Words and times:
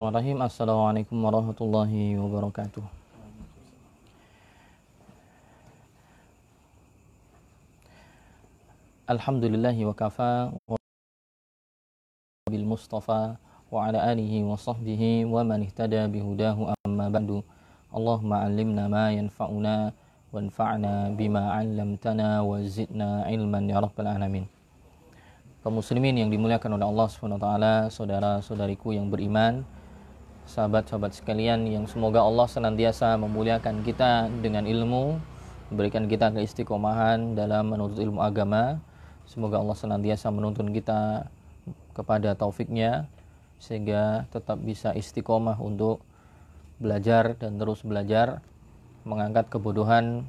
Bismillahirrahmanirrahim. 0.00 0.40
Assalamualaikum 0.40 1.16
warahmatullahi 1.20 2.16
wabarakatuh. 2.16 2.80
Alhamdulillahi 9.04 9.84
wa 9.84 9.92
kafa 9.92 10.56
wa 10.56 10.80
bil 12.48 12.64
mustafa 12.64 13.36
wa 13.68 13.92
ala 13.92 14.00
alihi 14.08 14.40
wa 14.40 14.56
sahbihi 14.56 15.28
wa 15.28 15.44
man 15.44 15.68
ihtada 15.68 16.08
bihudahu 16.08 16.72
amma 16.80 17.12
ba'du. 17.12 17.44
Allahumma 17.92 18.48
allimna 18.48 18.88
ma 18.88 19.12
yanfa'una 19.12 19.92
wanfa'na 20.32 21.12
bima 21.12 21.60
'allamtana 21.60 22.40
wa 22.40 22.56
zidna 22.64 23.28
ilman 23.28 23.68
ya 23.68 23.84
rabbal 23.84 24.08
alamin. 24.08 24.48
Kaum 25.60 25.76
muslimin 25.76 26.24
yang 26.24 26.32
dimuliakan 26.32 26.80
oleh 26.80 26.88
Allah 26.88 27.06
Subhanahu 27.12 27.36
wa 27.36 27.44
taala, 27.44 27.74
saudara-saudariku 27.92 28.96
yang 28.96 29.12
beriman, 29.12 29.68
sahabat-sahabat 30.50 31.14
sekalian 31.14 31.62
yang 31.70 31.86
semoga 31.86 32.26
Allah 32.26 32.50
senantiasa 32.50 33.14
memuliakan 33.14 33.86
kita 33.86 34.26
dengan 34.42 34.66
ilmu, 34.66 35.22
memberikan 35.70 36.10
kita 36.10 36.34
keistiqomahan 36.34 37.38
dalam 37.38 37.70
menuntut 37.70 38.02
ilmu 38.02 38.18
agama. 38.18 38.82
Semoga 39.30 39.62
Allah 39.62 39.78
senantiasa 39.78 40.26
menuntun 40.34 40.74
kita 40.74 41.30
kepada 41.94 42.34
taufiknya 42.34 43.06
sehingga 43.62 44.26
tetap 44.34 44.58
bisa 44.58 44.90
istiqomah 44.90 45.62
untuk 45.62 46.02
belajar 46.82 47.38
dan 47.38 47.54
terus 47.54 47.86
belajar 47.86 48.42
mengangkat 49.06 49.46
kebodohan 49.54 50.26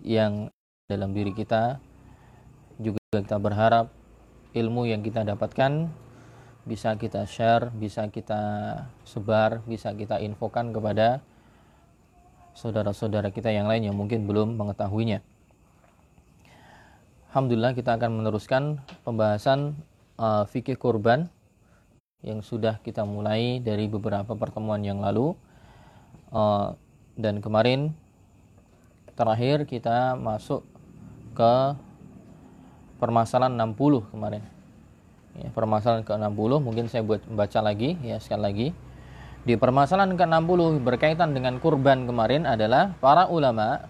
yang 0.00 0.48
dalam 0.88 1.12
diri 1.12 1.36
kita 1.36 1.82
juga 2.80 3.20
kita 3.20 3.36
berharap 3.36 3.92
ilmu 4.56 4.88
yang 4.88 5.04
kita 5.04 5.26
dapatkan 5.26 5.90
bisa 6.68 6.92
kita 7.00 7.24
share, 7.24 7.72
bisa 7.72 8.12
kita 8.12 8.40
sebar, 9.08 9.64
bisa 9.64 9.96
kita 9.96 10.20
infokan 10.20 10.68
kepada 10.68 11.24
saudara-saudara 12.52 13.32
kita 13.32 13.48
yang 13.48 13.64
lain 13.64 13.88
yang 13.88 13.96
mungkin 13.96 14.28
belum 14.28 14.60
mengetahuinya. 14.60 15.24
Alhamdulillah 17.32 17.72
kita 17.72 17.96
akan 17.96 18.20
meneruskan 18.20 18.84
pembahasan 19.08 19.80
uh, 20.20 20.44
fikih 20.44 20.76
kurban 20.76 21.32
yang 22.20 22.44
sudah 22.44 22.76
kita 22.84 23.06
mulai 23.08 23.64
dari 23.64 23.88
beberapa 23.88 24.36
pertemuan 24.36 24.84
yang 24.84 25.00
lalu 25.00 25.32
uh, 26.34 26.74
dan 27.16 27.40
kemarin 27.40 27.94
terakhir 29.14 29.64
kita 29.64 30.18
masuk 30.18 30.66
ke 31.32 31.54
permasalahan 32.98 33.54
60 33.54 34.10
kemarin 34.10 34.57
ya, 35.44 35.48
permasalahan 35.54 36.02
ke-60 36.02 36.52
mungkin 36.62 36.86
saya 36.90 37.02
buat 37.06 37.22
baca 37.30 37.60
lagi 37.62 37.94
ya 38.02 38.18
sekali 38.18 38.42
lagi 38.42 38.68
di 39.46 39.54
permasalahan 39.54 40.18
ke-60 40.18 40.82
berkaitan 40.82 41.32
dengan 41.32 41.62
kurban 41.62 42.04
kemarin 42.04 42.44
adalah 42.44 42.92
para 42.98 43.30
ulama 43.30 43.86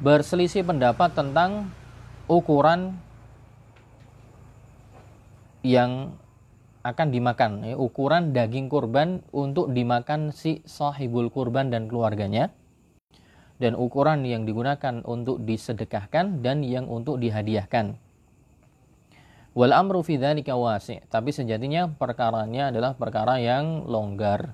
berselisih 0.00 0.62
pendapat 0.62 1.12
tentang 1.12 1.68
ukuran 2.30 2.96
yang 5.66 6.14
akan 6.86 7.08
dimakan 7.10 7.66
ya, 7.66 7.74
ukuran 7.74 8.30
daging 8.30 8.70
kurban 8.70 9.26
untuk 9.34 9.74
dimakan 9.74 10.30
si 10.30 10.62
sahibul 10.62 11.34
kurban 11.34 11.74
dan 11.74 11.90
keluarganya 11.90 12.54
dan 13.58 13.74
ukuran 13.74 14.22
yang 14.22 14.46
digunakan 14.46 15.02
untuk 15.02 15.42
disedekahkan 15.42 16.44
dan 16.44 16.60
yang 16.60 16.86
untuk 16.86 17.16
dihadiahkan. 17.18 17.96
Wal 19.56 19.72
amru 19.72 20.04
fi 20.04 20.20
dzalika 20.20 20.52
wasi', 20.52 21.00
tapi 21.08 21.32
sejatinya 21.32 21.88
perkaranya 21.96 22.68
adalah 22.68 22.92
perkara 22.92 23.40
yang 23.40 23.88
longgar. 23.88 24.52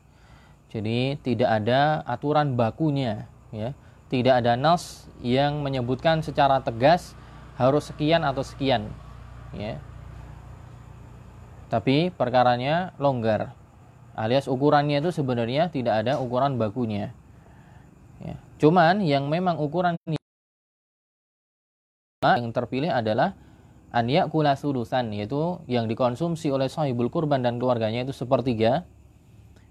Jadi 0.71 1.19
tidak 1.21 1.51
ada 1.59 2.07
aturan 2.07 2.55
bakunya, 2.55 3.27
ya. 3.51 3.75
Tidak 4.07 4.45
ada 4.45 4.55
nas 4.55 5.11
yang 5.25 5.65
menyebutkan 5.65 6.23
secara 6.23 6.63
tegas 6.63 7.19
harus 7.57 7.89
sekian 7.93 8.25
atau 8.25 8.43
sekian 8.43 8.89
ya 9.57 9.77
tapi 11.69 12.13
perkaranya 12.13 12.93
longgar 13.01 13.57
alias 14.17 14.49
ukurannya 14.49 15.01
itu 15.01 15.13
sebenarnya 15.13 15.73
tidak 15.73 16.05
ada 16.05 16.21
ukuran 16.21 16.57
bakunya 16.57 17.13
ya. 18.21 18.37
cuman 18.61 19.01
yang 19.05 19.29
memang 19.29 19.61
ukuran 19.61 19.97
yang 22.23 22.55
terpilih 22.55 22.93
adalah 22.93 23.35
an 23.93 24.09
yakula 24.09 24.57
sulusan 24.57 25.13
yaitu 25.13 25.61
yang 25.69 25.85
dikonsumsi 25.85 26.49
oleh 26.49 26.73
sahibul 26.73 27.13
kurban 27.13 27.45
dan 27.45 27.61
keluarganya 27.61 28.09
itu 28.09 28.17
sepertiga 28.17 28.89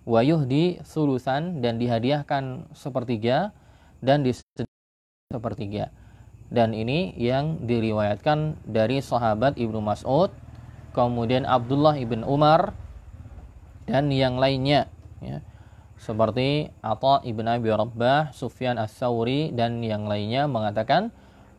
wayuh 0.06 0.46
di 0.46 0.78
sulusan 0.86 1.66
dan 1.66 1.82
dihadiahkan 1.82 2.70
sepertiga 2.78 3.50
dan 3.98 4.22
di 4.22 4.38
sepertiga 5.34 5.90
dan 6.54 6.78
ini 6.78 7.18
yang 7.18 7.66
diriwayatkan 7.66 8.62
dari 8.70 9.02
sahabat 9.02 9.58
Ibnu 9.58 9.82
Mas'ud 9.82 10.30
kemudian 10.94 11.50
Abdullah 11.50 11.98
ibn 11.98 12.22
Umar 12.22 12.78
dan 13.90 14.14
yang 14.14 14.38
lainnya 14.38 14.86
ya. 15.18 15.42
seperti 15.98 16.70
Atha 16.86 17.26
ibn 17.26 17.46
Abi 17.50 17.74
Rabbah, 17.74 18.34
Sufyan 18.38 18.78
As-Sawri 18.78 19.50
dan 19.54 19.82
yang 19.82 20.06
lainnya 20.06 20.46
mengatakan 20.46 21.10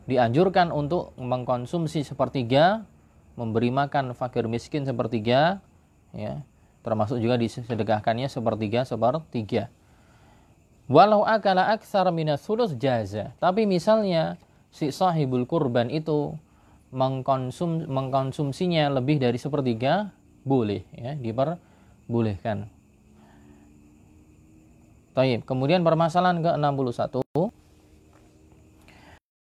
dianjurkan 0.09 0.69
untuk 0.69 1.15
mengkonsumsi 1.15 2.03
sepertiga 2.03 2.83
memberi 3.39 3.71
makan 3.71 4.13
fakir 4.13 4.45
miskin 4.51 4.83
sepertiga 4.83 5.63
ya 6.13 6.43
termasuk 6.83 7.17
juga 7.23 7.39
disedekahkannya 7.39 8.27
sepertiga 8.27 8.83
sepertiga 8.83 9.71
walau 10.91 11.23
akala 11.23 11.71
aksar 11.71 12.11
minas 12.11 12.43
sulus 12.43 12.75
jaza 12.75 13.31
tapi 13.39 13.63
misalnya 13.63 14.35
si 14.73 14.91
sahibul 14.91 15.47
kurban 15.47 15.87
itu 15.87 16.35
mengkonsum 16.93 17.89
mengkonsumsinya 17.89 18.93
lebih 18.93 19.17
dari 19.17 19.41
sepertiga 19.41 20.13
boleh 20.45 20.85
ya 20.93 21.17
diperbolehkan. 21.17 22.69
Taib. 25.13 25.45
Kemudian 25.45 25.85
permasalahan 25.85 26.41
ke-61 26.41 27.21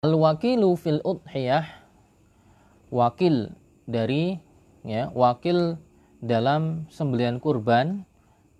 Al-wakilu 0.01 0.73
fil 0.81 0.97
udhiyah. 1.05 1.61
Wakil 2.89 3.53
dari 3.85 4.41
ya 4.81 5.13
wakil 5.13 5.77
dalam 6.25 6.89
sembelian 6.89 7.37
kurban. 7.37 8.09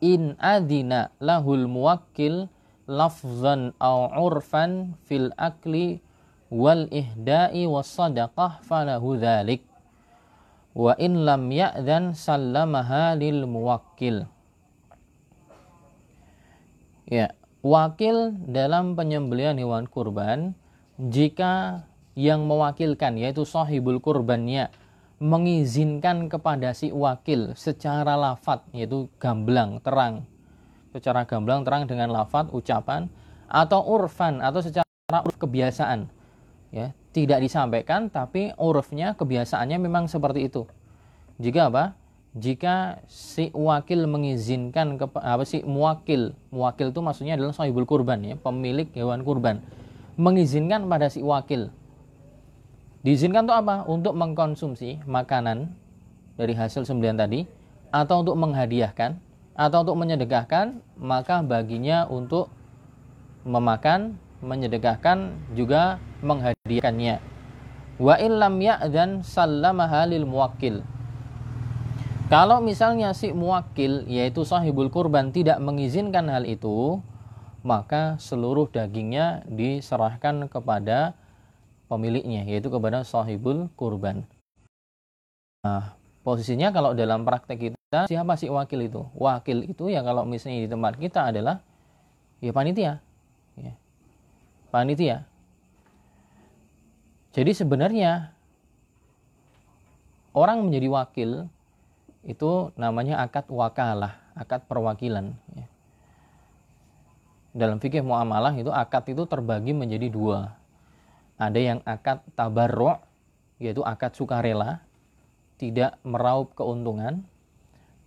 In 0.05 0.37
adina 0.37 1.09
lahul 1.17 1.65
muwakkil 1.65 2.45
lafzan 2.85 3.73
au 3.81 4.05
urfan 4.29 4.93
fil 5.09 5.33
akli 5.33 6.05
wal 6.53 6.85
ihda'i 6.93 7.65
was 7.65 7.89
sadaqah 7.89 8.61
falahu 8.61 9.17
dzalik 9.17 9.65
wa 10.77 10.93
in 11.01 11.25
lam 11.25 11.49
ya'dhan 11.49 12.13
sallamaha 12.13 13.17
lil 13.17 13.49
muwakkil. 13.49 14.29
Ya 17.09 17.33
wakil 17.65 18.37
dalam 18.45 18.93
penyembelihan 18.93 19.57
hewan 19.57 19.89
kurban 19.89 20.53
jika 21.01 21.81
yang 22.13 22.45
mewakilkan 22.45 23.17
yaitu 23.17 23.41
sahibul 23.41 23.97
kurbannya 23.97 24.69
mengizinkan 25.17 26.29
kepada 26.29 26.77
si 26.77 26.93
wakil 26.93 27.57
secara 27.57 28.13
lafat 28.13 28.61
yaitu 28.73 29.09
gamblang 29.17 29.81
terang. 29.81 30.29
Secara 30.93 31.25
gamblang 31.25 31.65
terang 31.65 31.89
dengan 31.89 32.13
lafat 32.13 32.53
ucapan 32.53 33.09
atau 33.49 33.81
urfan 33.81 34.43
atau 34.45 34.61
secara 34.61 34.85
urf 35.25 35.37
kebiasaan. 35.41 36.05
Ya 36.69 36.93
tidak 37.11 37.41
disampaikan 37.43 38.13
tapi 38.13 38.53
urufnya 38.55 39.17
kebiasaannya 39.17 39.77
memang 39.81 40.05
seperti 40.05 40.47
itu. 40.47 40.69
Jika 41.41 41.73
apa? 41.73 41.97
Jika 42.31 43.03
si 43.11 43.51
wakil 43.51 44.07
mengizinkan 44.07 44.95
ke 44.95 45.05
apa 45.19 45.43
si 45.43 45.67
muwakil 45.67 46.31
muwakil 46.47 46.95
itu 46.95 46.99
maksudnya 47.03 47.35
adalah 47.35 47.51
sahibul 47.51 47.83
kurban 47.83 48.23
ya 48.23 48.39
pemilik 48.39 48.87
hewan 48.95 49.27
kurban 49.27 49.59
mengizinkan 50.15 50.87
pada 50.87 51.07
si 51.07 51.23
wakil 51.23 51.71
diizinkan 53.01 53.49
untuk 53.49 53.57
apa 53.57 53.75
untuk 53.89 54.13
mengkonsumsi 54.13 55.01
makanan 55.09 55.73
dari 56.37 56.53
hasil 56.53 56.85
sembelian 56.85 57.17
tadi 57.17 57.49
atau 57.89 58.21
untuk 58.23 58.37
menghadiahkan 58.37 59.17
atau 59.57 59.77
untuk 59.83 59.97
menyedekahkan 59.99 60.79
maka 60.95 61.43
baginya 61.43 62.07
untuk 62.07 62.53
memakan 63.43 64.15
menyedekahkan 64.41 65.37
juga 65.53 66.01
menghadiahkannya. 66.25 67.21
Wa 68.01 68.17
illam 68.17 68.57
ya'dan 68.57 69.21
sallamaha 69.21 70.09
lil 70.09 70.25
muwakkil. 70.25 70.81
Kalau 72.31 72.63
misalnya 72.63 73.11
si 73.11 73.35
muwakil 73.35 74.07
yaitu 74.07 74.47
sahibul 74.47 74.87
kurban 74.87 75.35
tidak 75.35 75.59
mengizinkan 75.59 76.31
hal 76.31 76.47
itu, 76.47 77.03
maka 77.61 78.17
seluruh 78.17 78.69
dagingnya 78.69 79.45
diserahkan 79.45 80.49
kepada 80.49 81.13
pemiliknya 81.85 82.45
yaitu 82.45 82.73
kepada 82.73 83.05
sahibul 83.05 83.69
kurban. 83.77 84.25
Nah, 85.61 85.93
posisinya 86.25 86.73
kalau 86.73 86.97
dalam 86.97 87.21
praktek 87.21 87.71
kita 87.71 88.09
siapa 88.09 88.33
sih 88.39 88.49
wakil 88.49 88.81
itu? 88.81 89.01
Wakil 89.13 89.69
itu 89.69 89.93
ya 89.93 90.01
kalau 90.01 90.25
misalnya 90.25 90.65
di 90.65 90.69
tempat 90.69 90.97
kita 90.97 91.29
adalah 91.29 91.61
ya 92.41 92.49
panitia. 92.49 92.97
Ya. 93.59 93.73
Panitia. 94.73 95.27
Jadi 97.31 97.51
sebenarnya 97.55 98.35
orang 100.35 100.67
menjadi 100.67 100.87
wakil 100.91 101.29
itu 102.27 102.51
namanya 102.75 103.23
akad 103.23 103.47
wakalah, 103.47 104.19
akad 104.35 104.65
perwakilan. 104.67 105.35
Ya. 105.55 105.70
Dalam 107.51 107.83
fikih 107.83 107.99
muamalah 107.99 108.55
itu 108.55 108.71
akad 108.71 109.11
itu 109.11 109.27
terbagi 109.27 109.75
menjadi 109.75 110.07
dua. 110.07 110.55
Ada 111.35 111.59
yang 111.59 111.79
akad 111.83 112.23
tabarru' 112.35 112.95
yaitu 113.59 113.83
akad 113.83 114.15
sukarela, 114.15 114.79
tidak 115.59 115.99
meraup 116.01 116.55
keuntungan. 116.55 117.27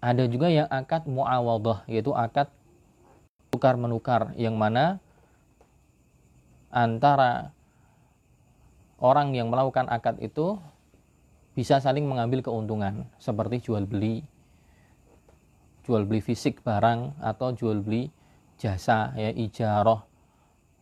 Ada 0.00 0.28
juga 0.28 0.48
yang 0.48 0.68
akad 0.68 1.04
muawadah 1.08 1.84
yaitu 1.88 2.12
akad 2.12 2.48
tukar 3.54 3.78
menukar 3.78 4.34
yang 4.34 4.58
mana 4.58 4.98
antara 6.74 7.54
orang 8.98 9.30
yang 9.30 9.46
melakukan 9.46 9.86
akad 9.86 10.18
itu 10.18 10.58
bisa 11.54 11.78
saling 11.78 12.02
mengambil 12.02 12.42
keuntungan 12.42 13.06
seperti 13.22 13.62
jual 13.62 13.86
beli 13.86 14.26
jual 15.86 16.02
beli 16.02 16.18
fisik 16.18 16.66
barang 16.66 17.14
atau 17.22 17.54
jual 17.54 17.78
beli 17.78 18.10
jasa 18.60 19.12
ya 19.18 19.30
ijarah 19.34 20.06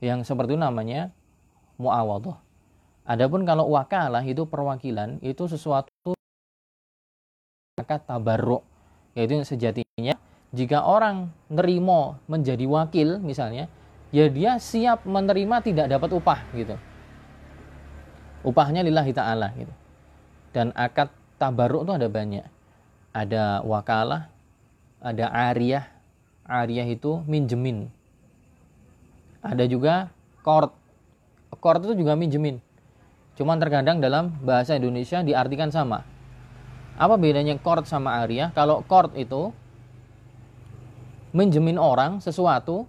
yang 0.02 0.26
seperti 0.26 0.54
itu 0.54 0.60
namanya 0.60 1.14
muawadah. 1.78 2.38
Adapun 3.02 3.42
kalau 3.42 3.70
wakalah 3.70 4.22
itu 4.22 4.46
perwakilan 4.46 5.18
itu 5.22 5.46
sesuatu 5.50 6.14
akad 7.78 8.06
tabarruk 8.06 8.62
yaitu 9.18 9.42
sejatinya 9.42 10.14
jika 10.52 10.84
orang 10.84 11.32
nerimo 11.48 12.20
menjadi 12.28 12.62
wakil 12.68 13.18
misalnya 13.18 13.66
ya 14.12 14.28
dia 14.28 14.60
siap 14.60 15.08
menerima 15.08 15.56
tidak 15.64 15.86
dapat 15.90 16.10
upah 16.12 16.40
gitu. 16.54 16.76
Upahnya 18.42 18.82
lillahi 18.82 19.14
ta'ala 19.14 19.54
gitu. 19.54 19.72
Dan 20.52 20.74
akad 20.76 21.08
tabaruk 21.40 21.86
itu 21.88 21.92
ada 21.94 22.08
banyak. 22.10 22.46
Ada 23.14 23.64
wakalah 23.64 24.28
ada 25.02 25.26
ariyah 25.30 25.88
ariyah 26.46 26.88
itu 26.88 27.22
minjemin 27.26 27.90
ada 29.42 29.64
juga 29.66 30.10
kort 30.42 30.74
kort 31.62 31.82
itu 31.86 31.94
juga 31.98 32.14
minjemin 32.14 32.58
cuman 33.38 33.56
terkadang 33.58 33.98
dalam 33.98 34.34
bahasa 34.42 34.76
Indonesia 34.76 35.22
diartikan 35.24 35.72
sama 35.72 36.04
apa 36.98 37.14
bedanya 37.16 37.56
kort 37.58 37.88
sama 37.88 38.22
ariyah 38.22 38.52
kalau 38.52 38.84
kort 38.84 39.16
itu 39.16 39.50
minjemin 41.32 41.80
orang 41.80 42.20
sesuatu 42.20 42.86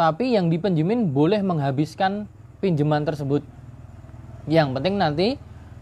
tapi 0.00 0.32
yang 0.32 0.48
dipinjemin 0.48 1.12
boleh 1.12 1.44
menghabiskan 1.44 2.24
pinjaman 2.64 3.04
tersebut. 3.04 3.44
Yang 4.48 4.80
penting 4.80 4.96
nanti 4.96 5.28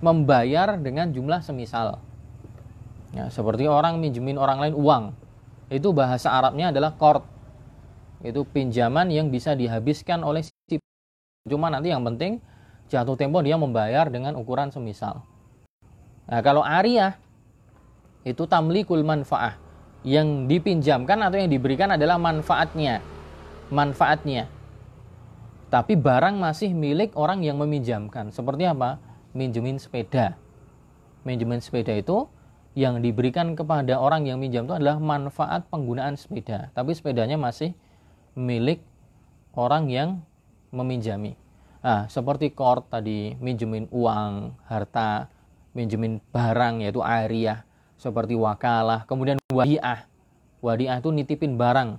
membayar 0.03 0.75
dengan 0.75 1.15
jumlah 1.15 1.39
semisal. 1.39 2.03
Ya, 3.15 3.31
seperti 3.31 3.71
orang 3.71 4.03
minjemin 4.03 4.35
orang 4.35 4.59
lain 4.59 4.75
uang. 4.75 5.05
Itu 5.69 5.93
bahasa 5.93 6.33
Arabnya 6.33 6.73
adalah 6.73 6.97
kort. 6.97 7.25
Itu 8.25 8.49
pinjaman 8.49 9.13
yang 9.13 9.29
bisa 9.29 9.55
dihabiskan 9.55 10.25
oleh 10.25 10.43
si 10.43 10.81
Cuma 11.49 11.73
nanti 11.73 11.89
yang 11.89 12.05
penting 12.05 12.45
jatuh 12.93 13.17
tempo 13.17 13.41
dia 13.41 13.57
membayar 13.57 14.09
dengan 14.13 14.37
ukuran 14.37 14.69
semisal. 14.69 15.25
Nah, 16.29 16.41
kalau 16.45 16.61
ariyah 16.61 17.17
itu 18.29 18.45
tamlikul 18.45 19.01
manfaah 19.01 19.57
yang 20.05 20.45
dipinjamkan 20.45 21.17
atau 21.25 21.41
yang 21.41 21.49
diberikan 21.49 21.97
adalah 21.97 22.21
manfaatnya. 22.21 23.01
Manfaatnya. 23.73 24.49
Tapi 25.69 25.97
barang 25.97 26.37
masih 26.37 26.73
milik 26.73 27.13
orang 27.17 27.45
yang 27.45 27.61
meminjamkan. 27.61 28.33
Seperti 28.33 28.65
apa? 28.69 29.01
Minjemin 29.37 29.77
sepeda. 29.77 30.37
Minjemin 31.25 31.61
sepeda 31.61 31.93
itu 31.93 32.25
yang 32.79 33.03
diberikan 33.03 33.59
kepada 33.59 33.99
orang 33.99 34.31
yang 34.31 34.39
minjam 34.39 34.63
itu 34.63 34.79
adalah 34.79 35.03
manfaat 35.03 35.67
penggunaan 35.67 36.15
sepeda. 36.15 36.71
Tapi 36.79 36.95
sepedanya 36.95 37.35
masih 37.35 37.75
milik 38.39 38.87
orang 39.59 39.91
yang 39.91 40.23
meminjami. 40.71 41.35
Nah, 41.83 42.07
seperti 42.07 42.55
kort 42.55 42.87
tadi, 42.87 43.35
minjemin 43.43 43.91
uang, 43.91 44.55
harta, 44.71 45.27
minjemin 45.75 46.23
barang 46.31 46.87
yaitu 46.87 47.03
ariah 47.03 47.67
seperti 47.99 48.39
wakalah, 48.39 49.03
kemudian 49.11 49.43
wadiah. 49.51 50.07
Wadiah 50.63 51.03
itu 51.03 51.11
nitipin 51.11 51.59
barang. 51.59 51.99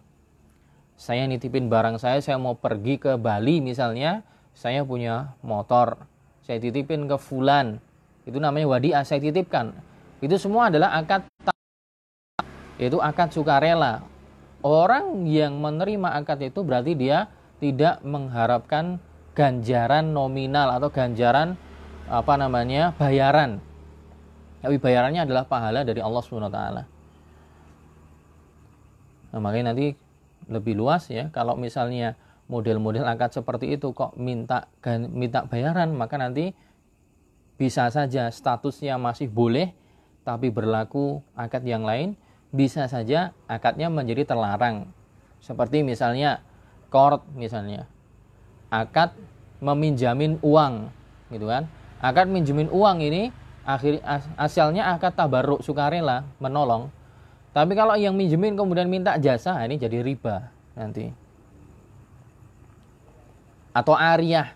Saya 0.96 1.28
nitipin 1.28 1.68
barang 1.68 2.00
saya, 2.00 2.24
saya 2.24 2.40
mau 2.40 2.56
pergi 2.56 2.96
ke 2.96 3.20
Bali 3.20 3.60
misalnya, 3.60 4.24
saya 4.56 4.88
punya 4.88 5.36
motor, 5.44 6.08
saya 6.44 6.64
titipin 6.64 7.08
ke 7.12 7.20
fulan. 7.20 7.84
Itu 8.24 8.40
namanya 8.40 8.80
wadiah, 8.80 9.04
saya 9.04 9.20
titipkan. 9.20 9.88
Itu 10.19 10.36
semua 10.36 10.68
adalah 10.71 10.95
akad 11.00 11.27
yaitu 12.80 13.00
akad 13.04 13.31
sukarela. 13.36 14.04
Orang 14.60 15.27
yang 15.27 15.60
menerima 15.60 16.19
akad 16.19 16.51
itu 16.51 16.63
berarti 16.63 16.95
dia 16.95 17.31
tidak 17.60 18.04
mengharapkan 18.04 19.00
ganjaran 19.36 20.12
nominal 20.12 20.75
atau 20.75 20.92
ganjaran 20.92 21.56
apa 22.12 22.33
namanya 22.36 22.92
bayaran 23.00 23.63
tapi 24.60 24.75
bayarannya 24.75 25.24
adalah 25.24 25.48
pahala 25.48 25.88
dari 25.88 26.04
Allah 26.04 26.21
Subhanahu 26.24 26.51
wa 26.51 26.56
taala. 26.56 26.83
Nah, 29.30 29.39
makanya 29.39 29.71
nanti 29.71 29.95
lebih 30.50 30.75
luas 30.75 31.07
ya 31.07 31.31
kalau 31.31 31.56
misalnya 31.56 32.18
model-model 32.50 33.06
akad 33.06 33.39
seperti 33.39 33.77
itu 33.77 33.94
kok 33.94 34.18
minta 34.18 34.66
minta 35.13 35.45
bayaran 35.45 35.94
maka 35.94 36.18
nanti 36.18 36.51
bisa 37.56 37.94
saja 37.94 38.33
statusnya 38.33 38.98
masih 38.98 39.30
boleh 39.30 39.69
tapi 40.30 40.54
berlaku 40.54 41.26
akad 41.34 41.66
yang 41.66 41.81
lain 41.81 42.14
bisa 42.54 42.86
saja 42.86 43.34
akadnya 43.50 43.90
menjadi 43.90 44.30
terlarang. 44.30 44.86
Seperti 45.42 45.81
misalnya 45.81 46.46
kord 46.94 47.26
misalnya. 47.34 47.90
Akad 48.70 49.18
meminjamin 49.58 50.38
uang 50.46 50.94
gitu 51.34 51.50
kan? 51.50 51.66
Akad 51.98 52.30
minjemin 52.30 52.70
uang 52.70 53.02
ini 53.02 53.34
akhir 53.66 54.06
asalnya 54.38 54.94
akad 54.94 55.18
tabaruk 55.18 55.66
sukarela 55.66 56.30
menolong. 56.38 56.94
Tapi 57.50 57.74
kalau 57.74 57.98
yang 57.98 58.14
minjemin 58.14 58.54
kemudian 58.54 58.86
minta 58.86 59.18
jasa 59.18 59.58
ini 59.66 59.81
jadi 59.81 60.06
riba 60.06 60.54
nanti. 60.78 61.10
Atau 63.74 63.98
ariah. 63.98 64.54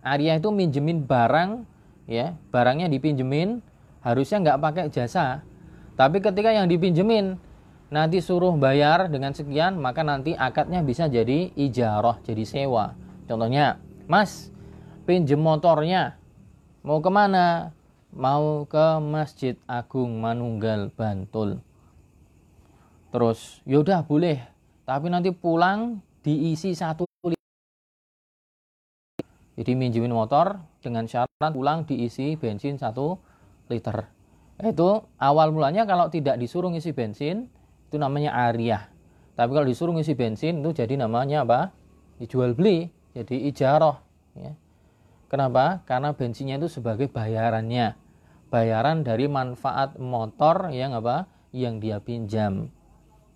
Ariah 0.00 0.40
itu 0.40 0.48
minjemin 0.48 1.04
barang 1.04 1.68
ya 2.08 2.32
barangnya 2.48 2.88
dipinjemin 2.88 3.60
harusnya 4.00 4.40
nggak 4.40 4.60
pakai 4.60 4.84
jasa. 4.92 5.44
Tapi 5.96 6.24
ketika 6.24 6.50
yang 6.52 6.68
dipinjemin 6.68 7.36
nanti 7.92 8.22
suruh 8.22 8.54
bayar 8.56 9.10
dengan 9.10 9.34
sekian 9.34 9.76
maka 9.76 10.00
nanti 10.06 10.32
akadnya 10.32 10.80
bisa 10.80 11.10
jadi 11.10 11.52
ijarah 11.56 12.20
jadi 12.24 12.44
sewa. 12.46 12.96
Contohnya 13.28 13.80
mas 14.08 14.48
pinjem 15.04 15.40
motornya. 15.40 16.16
Mau 16.80 17.04
ke 17.04 17.10
mana? 17.12 17.76
Mau 18.10 18.66
ke 18.66 18.98
Masjid 18.98 19.54
Agung 19.70 20.18
Manunggal 20.18 20.90
Bantul. 20.90 21.62
Terus, 23.10 23.58
yaudah 23.66 24.06
boleh, 24.06 24.38
tapi 24.82 25.10
nanti 25.10 25.30
pulang 25.34 26.02
diisi 26.22 26.74
satu. 26.74 27.06
Jadi 29.60 29.76
minjemin 29.76 30.14
motor 30.14 30.56
dengan 30.80 31.04
syarat 31.04 31.52
pulang 31.52 31.84
diisi 31.84 32.32
bensin 32.34 32.80
satu 32.80 33.20
liter. 33.70 34.10
Itu 34.60 35.08
awal 35.16 35.54
mulanya 35.56 35.88
kalau 35.88 36.12
tidak 36.12 36.36
disuruh 36.36 36.68
ngisi 36.68 36.92
bensin 36.92 37.48
itu 37.88 37.96
namanya 37.96 38.36
ariah. 38.50 38.92
Tapi 39.38 39.50
kalau 39.56 39.64
disuruh 39.64 39.96
ngisi 39.96 40.12
bensin 40.12 40.60
itu 40.60 40.76
jadi 40.76 41.00
namanya 41.00 41.48
apa? 41.48 41.72
Dijual 42.20 42.52
beli, 42.52 42.92
jadi 43.16 43.48
ijaroh. 43.48 43.96
Ya. 44.36 44.52
Kenapa? 45.32 45.80
Karena 45.88 46.12
bensinnya 46.12 46.60
itu 46.60 46.68
sebagai 46.68 47.08
bayarannya. 47.08 47.96
Bayaran 48.50 49.06
dari 49.06 49.30
manfaat 49.30 49.96
motor 49.96 50.74
yang 50.74 50.92
apa? 50.92 51.30
Yang 51.54 51.74
dia 51.80 51.98
pinjam. 52.02 52.68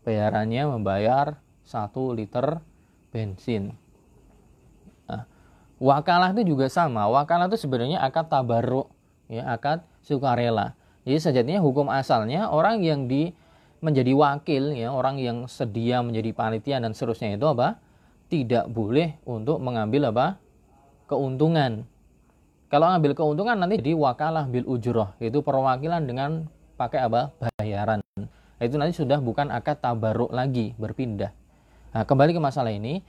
Bayarannya 0.04 0.68
membayar 0.68 1.40
satu 1.64 2.12
liter 2.12 2.60
bensin. 3.08 3.72
Nah, 5.08 5.24
wakalah 5.80 6.36
itu 6.36 6.52
juga 6.52 6.68
sama. 6.68 7.08
Wakalah 7.08 7.48
itu 7.48 7.56
sebenarnya 7.56 8.04
akad 8.04 8.28
tabaruk, 8.28 8.92
ya, 9.30 9.48
akad 9.48 9.86
sukarela. 10.04 10.76
Jadi 11.08 11.18
sejatinya 11.18 11.60
hukum 11.64 11.88
asalnya 11.88 12.52
orang 12.52 12.84
yang 12.84 13.08
di 13.08 13.32
menjadi 13.80 14.12
wakil 14.16 14.72
ya, 14.72 14.92
orang 14.92 15.20
yang 15.20 15.44
sedia 15.48 16.00
menjadi 16.00 16.32
panitia 16.32 16.80
dan 16.80 16.92
seterusnya 16.92 17.36
itu 17.36 17.44
apa? 17.48 17.80
Tidak 18.28 18.68
boleh 18.68 19.18
untuk 19.24 19.60
mengambil 19.60 20.12
apa? 20.12 20.26
keuntungan. 21.04 21.84
Kalau 22.72 22.88
ambil 22.88 23.12
keuntungan 23.12 23.60
nanti 23.60 23.76
jadi 23.76 23.92
wakalah 23.92 24.48
bil 24.48 24.64
ujroh, 24.64 25.12
yaitu 25.20 25.44
perwakilan 25.44 26.08
dengan 26.08 26.48
pakai 26.80 27.04
apa? 27.04 27.30
bayaran. 27.60 28.00
itu 28.62 28.80
nanti 28.80 28.96
sudah 28.96 29.20
bukan 29.20 29.52
akad 29.52 29.82
tabaruk 29.82 30.32
lagi 30.32 30.72
berpindah 30.80 31.34
nah 31.92 32.02
kembali 32.02 32.32
ke 32.34 32.40
masalah 32.40 32.72
ini 32.72 33.04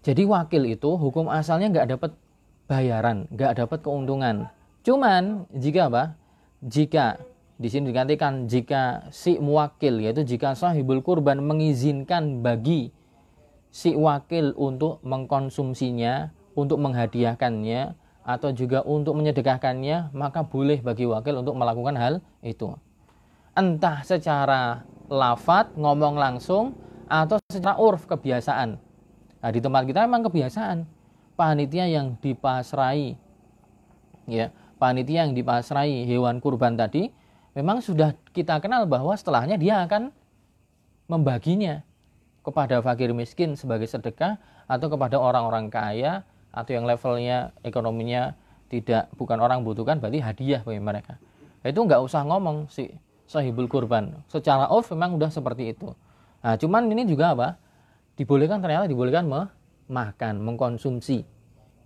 jadi 0.00 0.22
wakil 0.26 0.64
itu 0.64 0.96
hukum 0.96 1.28
asalnya 1.28 1.70
nggak 1.70 1.88
dapat 1.98 2.10
bayaran 2.66 3.28
nggak 3.30 3.52
dapat 3.62 3.78
keuntungan 3.84 4.48
cuman 4.86 5.50
jika 5.50 5.90
apa 5.90 6.14
jika 6.62 7.18
di 7.58 7.66
sini 7.66 7.90
digantikan 7.90 8.46
jika 8.46 9.10
si 9.10 9.42
muwakil 9.42 9.98
yaitu 9.98 10.22
jika 10.22 10.54
sahibul 10.54 11.02
kurban 11.02 11.42
mengizinkan 11.42 12.44
bagi 12.44 12.94
si 13.76 13.92
wakil 13.92 14.56
untuk 14.56 15.04
mengkonsumsinya, 15.04 16.32
untuk 16.56 16.80
menghadiahkannya 16.80 17.92
atau 18.24 18.50
juga 18.56 18.80
untuk 18.88 19.20
menyedekahkannya, 19.20 20.16
maka 20.16 20.48
boleh 20.48 20.80
bagi 20.80 21.04
wakil 21.04 21.44
untuk 21.44 21.60
melakukan 21.60 21.92
hal 22.00 22.14
itu. 22.40 22.72
Entah 23.52 24.00
secara 24.00 24.80
lafat 25.12 25.76
ngomong 25.76 26.16
langsung 26.16 26.72
atau 27.06 27.36
secara 27.52 27.76
urf 27.76 28.08
kebiasaan. 28.08 28.80
Nah, 29.44 29.50
di 29.52 29.60
tempat 29.60 29.84
kita 29.84 30.08
memang 30.08 30.24
kebiasaan 30.24 30.88
panitia 31.36 31.86
yang 31.86 32.16
dipasrai 32.18 33.14
ya, 34.26 34.50
panitia 34.76 35.28
yang 35.28 35.32
dipasrai 35.32 36.04
hewan 36.04 36.38
kurban 36.38 36.76
tadi 36.76 37.08
memang 37.56 37.80
sudah 37.80 38.12
kita 38.36 38.60
kenal 38.60 38.84
bahwa 38.84 39.16
setelahnya 39.16 39.56
dia 39.56 39.80
akan 39.84 40.12
membaginya 41.08 41.80
kepada 42.44 42.78
fakir 42.84 43.10
miskin 43.16 43.56
sebagai 43.56 43.88
sedekah 43.88 44.38
atau 44.68 44.86
kepada 44.86 45.18
orang-orang 45.18 45.72
kaya 45.72 46.22
atau 46.54 46.70
yang 46.76 46.84
levelnya 46.86 47.50
ekonominya 47.66 48.36
tidak 48.66 49.10
bukan 49.14 49.38
orang 49.38 49.62
butuhkan 49.62 49.98
berarti 49.98 50.22
hadiah 50.22 50.60
bagi 50.62 50.82
mereka. 50.82 51.18
Itu 51.62 51.82
nggak 51.82 52.02
usah 52.02 52.22
ngomong 52.26 52.70
si 52.70 52.90
sahibul 53.26 53.66
kurban. 53.66 54.22
Secara 54.30 54.70
off 54.70 54.90
memang 54.94 55.18
udah 55.18 55.30
seperti 55.30 55.74
itu. 55.74 55.90
Nah 56.42 56.54
cuman 56.54 56.86
ini 56.90 57.02
juga 57.06 57.34
apa? 57.34 57.48
Dibolehkan 58.14 58.62
ternyata 58.62 58.86
dibolehkan 58.86 59.26
makan 59.86 60.34
mengkonsumsi. 60.42 61.26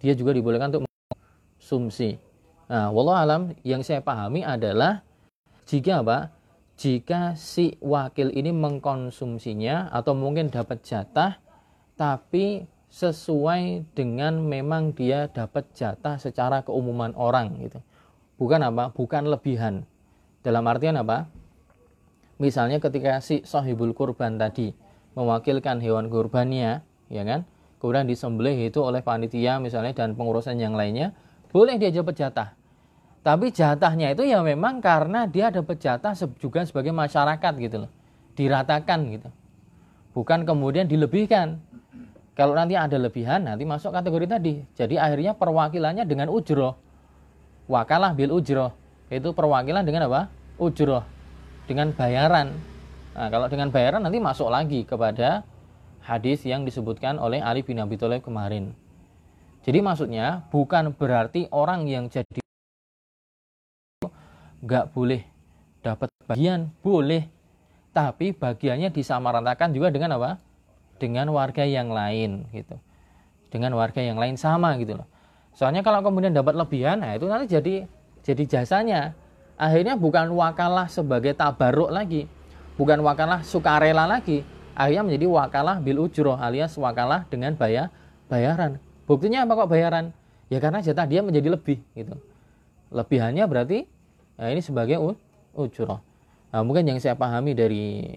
Dia 0.00 0.12
juga 0.16 0.32
dibolehkan 0.32 0.72
untuk 0.72 0.88
mengkonsumsi 0.88 2.29
nah 2.70 2.94
walau 2.94 3.18
alam 3.18 3.50
yang 3.66 3.82
saya 3.82 3.98
pahami 3.98 4.46
adalah 4.46 5.02
jika 5.66 6.06
apa? 6.06 6.18
Jika 6.80 7.34
si 7.36 7.76
wakil 7.82 8.32
ini 8.32 8.54
mengkonsumsinya 8.54 9.92
atau 9.92 10.14
mungkin 10.16 10.48
dapat 10.48 10.80
jatah 10.86 11.42
tapi 11.98 12.64
sesuai 12.90 13.86
dengan 13.94 14.42
memang 14.42 14.90
dia 14.90 15.30
dapat 15.30 15.70
jatah 15.76 16.18
secara 16.18 16.66
keumuman 16.66 17.14
orang 17.14 17.54
gitu. 17.62 17.78
Bukan 18.34 18.66
apa? 18.66 18.90
Bukan 18.90 19.30
lebihan. 19.30 19.86
Dalam 20.42 20.66
artian 20.66 20.98
apa? 20.98 21.30
Misalnya 22.40 22.80
ketika 22.80 23.20
si 23.22 23.46
sahibul 23.46 23.94
kurban 23.94 24.40
tadi 24.40 24.72
mewakilkan 25.14 25.78
hewan 25.78 26.10
kurbannya, 26.10 26.82
ya 27.12 27.22
kan? 27.22 27.46
Kemudian 27.78 28.08
disembelih 28.08 28.72
itu 28.72 28.80
oleh 28.80 29.04
panitia 29.04 29.60
misalnya 29.60 29.92
dan 29.94 30.16
pengurusan 30.16 30.56
yang 30.56 30.74
lainnya, 30.74 31.12
boleh 31.52 31.76
dia 31.76 31.92
dapat 31.92 32.16
jatah. 32.16 32.59
Tapi 33.20 33.52
jatahnya 33.52 34.16
itu 34.16 34.24
ya 34.24 34.40
memang 34.40 34.80
karena 34.80 35.28
dia 35.28 35.52
dapat 35.52 35.76
jatah 35.76 36.16
juga 36.40 36.64
sebagai 36.64 36.88
masyarakat 36.88 37.52
gitu 37.60 37.76
loh. 37.84 37.90
Diratakan 38.32 38.98
gitu. 39.12 39.28
Bukan 40.16 40.48
kemudian 40.48 40.88
dilebihkan. 40.88 41.60
Kalau 42.32 42.56
nanti 42.56 42.72
ada 42.72 42.96
lebihan 42.96 43.44
nanti 43.44 43.68
masuk 43.68 43.92
kategori 43.92 44.24
tadi. 44.24 44.54
Jadi 44.72 44.96
akhirnya 44.96 45.36
perwakilannya 45.36 46.08
dengan 46.08 46.32
ujroh. 46.32 46.72
Wakalah 47.68 48.16
bil 48.16 48.32
ujroh. 48.32 48.72
Itu 49.12 49.36
perwakilan 49.36 49.84
dengan 49.84 50.08
apa? 50.08 50.32
Ujroh. 50.56 51.04
Dengan 51.68 51.92
bayaran. 51.92 52.56
Nah, 53.12 53.28
kalau 53.28 53.52
dengan 53.52 53.68
bayaran 53.68 54.00
nanti 54.00 54.16
masuk 54.16 54.48
lagi 54.48 54.88
kepada 54.88 55.44
hadis 56.00 56.40
yang 56.48 56.64
disebutkan 56.64 57.20
oleh 57.20 57.44
Ali 57.44 57.60
bin 57.60 57.76
Abi 57.76 58.00
Thalib 58.00 58.24
kemarin. 58.24 58.72
Jadi 59.60 59.84
maksudnya 59.84 60.48
bukan 60.48 60.96
berarti 60.96 61.44
orang 61.52 61.84
yang 61.84 62.08
jadi 62.08 62.40
nggak 64.64 64.92
boleh 64.92 65.22
dapat 65.80 66.08
bagian. 66.28 66.72
Boleh. 66.84 67.28
Tapi 67.90 68.30
bagiannya 68.30 68.94
disamaratakan 68.94 69.74
juga 69.74 69.90
dengan 69.90 70.14
apa? 70.14 70.38
Dengan 71.00 71.26
warga 71.34 71.66
yang 71.66 71.90
lain 71.90 72.46
gitu. 72.54 72.78
Dengan 73.50 73.74
warga 73.74 73.98
yang 73.98 74.14
lain 74.14 74.38
sama 74.38 74.78
gitu 74.78 74.94
loh. 74.94 75.08
Soalnya 75.50 75.82
kalau 75.82 75.98
kemudian 76.06 76.30
dapat 76.30 76.54
lebihan 76.54 77.02
nah 77.02 77.18
itu 77.18 77.26
nanti 77.26 77.50
jadi 77.50 77.74
jadi 78.22 78.42
jasanya. 78.46 79.18
Akhirnya 79.58 79.98
bukan 79.98 80.30
wakalah 80.32 80.86
sebagai 80.86 81.34
tabaruk 81.34 81.90
lagi. 81.90 82.30
Bukan 82.78 83.02
wakalah 83.02 83.42
sukarela 83.42 84.06
lagi. 84.06 84.46
Akhirnya 84.78 85.04
menjadi 85.04 85.26
wakalah 85.26 85.82
bil 85.82 86.00
ujroh 86.00 86.38
alias 86.38 86.78
wakalah 86.78 87.26
dengan 87.26 87.58
bayar 87.58 87.90
bayaran. 88.30 88.78
Buktinya 89.04 89.42
apa 89.42 89.52
kok 89.58 89.68
bayaran? 89.68 90.14
Ya 90.46 90.62
karena 90.62 90.78
jatah 90.78 91.04
dia 91.04 91.20
menjadi 91.20 91.58
lebih 91.58 91.82
gitu. 91.98 92.14
Lebihannya 92.94 93.44
berarti 93.50 93.78
Nah, 94.40 94.48
ini 94.48 94.64
sebagai 94.64 94.96
ujurah. 95.52 96.00
Nah, 96.50 96.64
mungkin 96.64 96.88
yang 96.88 96.96
saya 96.96 97.12
pahami 97.12 97.52
dari 97.52 98.08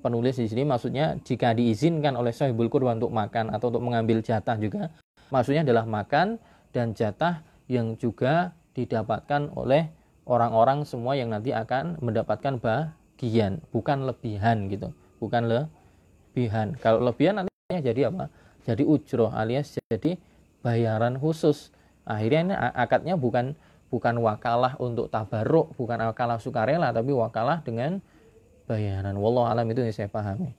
penulis 0.00 0.40
di 0.40 0.48
sini 0.48 0.64
maksudnya 0.64 1.20
jika 1.20 1.52
diizinkan 1.52 2.16
oleh 2.16 2.32
sahibul 2.32 2.72
kurban 2.72 2.96
untuk 2.96 3.12
makan 3.12 3.52
atau 3.52 3.68
untuk 3.68 3.84
mengambil 3.84 4.24
jatah 4.24 4.56
juga, 4.56 4.88
maksudnya 5.28 5.68
adalah 5.68 5.84
makan 5.84 6.40
dan 6.72 6.96
jatah 6.96 7.44
yang 7.68 7.92
juga 8.00 8.56
didapatkan 8.72 9.52
oleh 9.52 9.92
orang-orang 10.24 10.88
semua 10.88 11.12
yang 11.12 11.28
nanti 11.28 11.52
akan 11.52 12.00
mendapatkan 12.00 12.56
bagian, 12.56 13.60
bukan 13.68 14.08
lebihan 14.08 14.72
gitu, 14.72 14.96
bukan 15.20 15.44
lebihan. 15.44 16.72
Kalau 16.80 17.04
lebihan 17.04 17.44
nanti 17.44 17.52
jadi 17.68 18.08
apa? 18.08 18.32
Jadi 18.64 18.82
ujroh 18.82 19.28
alias 19.30 19.76
jadi 19.92 20.16
bayaran 20.64 21.20
khusus. 21.20 21.70
Akhirnya 22.06 22.40
ini 22.42 22.54
akadnya 22.54 23.14
bukan 23.18 23.58
bukan 23.96 24.20
wakalah 24.20 24.76
untuk 24.76 25.08
tabaruk, 25.08 25.72
bukan 25.80 26.12
wakalah 26.12 26.36
sukarela, 26.36 26.92
tapi 26.92 27.16
wakalah 27.16 27.64
dengan 27.64 28.04
bayaran. 28.68 29.16
Wallah 29.16 29.56
alam 29.56 29.64
itu 29.72 29.80
yang 29.80 29.96
saya 29.96 30.12
pahami. 30.12 30.52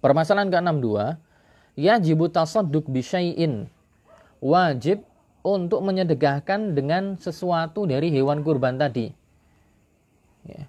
Permasalahan 0.00 0.48
ke-62, 0.48 0.88
yajibu 1.76 2.32
tasadduk 2.32 2.88
bisyai'in. 2.88 3.68
Wajib 4.40 5.04
untuk 5.44 5.84
menyedekahkan 5.84 6.72
dengan 6.72 7.20
sesuatu 7.20 7.84
dari 7.84 8.08
hewan 8.08 8.40
kurban 8.40 8.80
tadi. 8.80 9.12
Ya. 10.48 10.64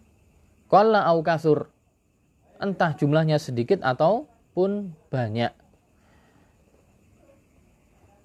Qalla 0.67 1.07
au 1.07 1.23
kasur. 1.23 1.71
Entah 2.59 2.91
jumlahnya 2.91 3.39
sedikit 3.39 3.79
ataupun 3.79 4.91
banyak 5.07 5.55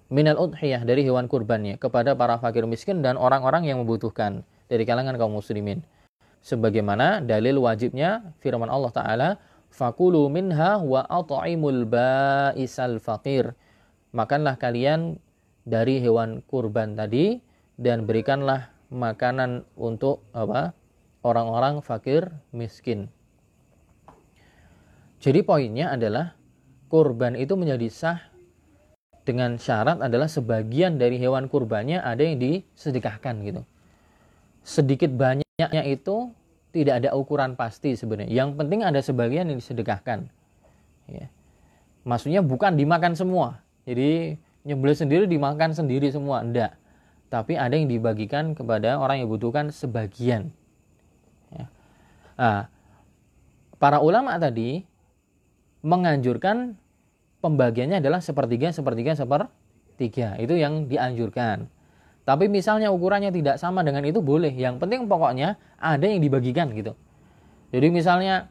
minal 0.09 0.37
udhiyah 0.37 0.85
dari 0.85 1.05
hewan 1.05 1.25
kurbannya 1.25 1.81
kepada 1.81 2.13
para 2.13 2.37
fakir 2.37 2.65
miskin 2.69 3.01
dan 3.01 3.17
orang-orang 3.17 3.65
yang 3.65 3.81
membutuhkan 3.81 4.45
dari 4.69 4.85
kalangan 4.85 5.17
kaum 5.17 5.33
muslimin. 5.33 5.81
Sebagaimana 6.45 7.25
dalil 7.25 7.57
wajibnya 7.57 8.33
firman 8.37 8.69
Allah 8.69 8.91
Ta'ala, 8.93 9.29
Fakulu 9.75 10.31
minha 10.31 10.79
wa 10.79 11.03
at'imul 11.03 11.83
ba'isal 11.83 13.03
fakir. 13.03 13.51
Makanlah 14.15 14.55
kalian 14.55 15.19
dari 15.67 15.99
hewan 15.99 16.39
kurban 16.47 16.95
tadi 16.95 17.43
dan 17.75 18.07
berikanlah 18.07 18.71
makanan 18.87 19.67
untuk 19.75 20.23
apa? 20.31 20.71
orang-orang 21.25 21.81
fakir 21.81 22.29
miskin. 22.53 23.09
Jadi 25.17 25.41
poinnya 25.41 25.89
adalah 25.89 26.37
kurban 26.85 27.33
itu 27.33 27.57
menjadi 27.57 27.89
sah 27.89 28.21
dengan 29.25 29.57
syarat 29.57 29.99
adalah 30.05 30.29
sebagian 30.29 31.01
dari 31.01 31.17
hewan 31.17 31.49
kurbannya 31.49 31.97
ada 31.99 32.21
yang 32.21 32.37
disedekahkan 32.37 33.41
gitu. 33.41 33.61
Sedikit 34.61 35.09
banyaknya 35.17 35.83
itu 35.89 36.29
tidak 36.69 37.01
ada 37.01 37.09
ukuran 37.17 37.57
pasti 37.57 37.97
sebenarnya. 37.97 38.29
Yang 38.29 38.49
penting 38.61 38.85
ada 38.85 39.01
sebagian 39.01 39.49
yang 39.49 39.57
disedekahkan. 39.57 40.29
Ya. 41.09 41.27
Maksudnya 42.05 42.45
bukan 42.45 42.77
dimakan 42.77 43.17
semua. 43.17 43.65
Jadi 43.89 44.37
nyembelih 44.61 44.97
sendiri 44.97 45.23
dimakan 45.25 45.73
sendiri 45.73 46.09
semua, 46.13 46.45
enggak. 46.45 46.77
Tapi 47.33 47.57
ada 47.57 47.73
yang 47.73 47.89
dibagikan 47.89 48.53
kepada 48.53 49.01
orang 49.01 49.25
yang 49.25 49.29
butuhkan 49.29 49.73
sebagian. 49.73 50.53
Ya. 51.49 51.65
Nah, 52.37 52.61
para 53.81 53.97
ulama 54.05 54.37
tadi 54.37 54.85
menganjurkan 55.81 56.77
pembagiannya 57.45 58.01
adalah 58.01 58.25
sepertiga, 58.25 58.73
sepertiga, 58.73 59.13
sepertiga. 59.13 60.33
Itu 60.41 60.57
yang 60.57 60.89
dianjurkan. 60.89 61.69
Tapi 62.25 62.49
misalnya 62.49 62.89
ukurannya 62.89 63.29
tidak 63.29 63.61
sama 63.61 63.85
dengan 63.85 64.01
itu 64.01 64.17
boleh. 64.17 64.49
Yang 64.49 64.81
penting 64.81 65.05
pokoknya 65.05 65.61
ada 65.77 66.01
yang 66.09 66.25
dibagikan 66.25 66.73
gitu. 66.73 66.97
Jadi 67.69 67.87
misalnya 67.93 68.49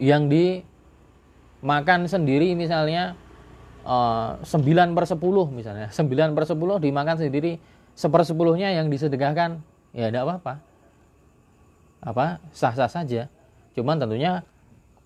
yang 0.00 0.32
dimakan 0.32 2.08
sendiri 2.08 2.56
misalnya 2.56 3.12
uh, 3.84 4.40
eh, 4.40 4.48
9 4.48 4.96
per 4.96 5.04
10 5.04 5.20
misalnya. 5.52 5.92
9 5.92 6.32
per 6.32 6.44
10 6.48 6.56
dimakan 6.80 7.16
sendiri. 7.20 7.60
Sepersepuluhnya 7.92 8.72
yang 8.72 8.88
disedekahkan. 8.88 9.60
Ya 9.92 10.08
tidak 10.08 10.24
apa-apa. 10.24 10.54
apa 11.98 12.38
sah-sah 12.54 12.86
saja. 12.86 13.26
Cuman 13.74 13.98
tentunya 13.98 14.46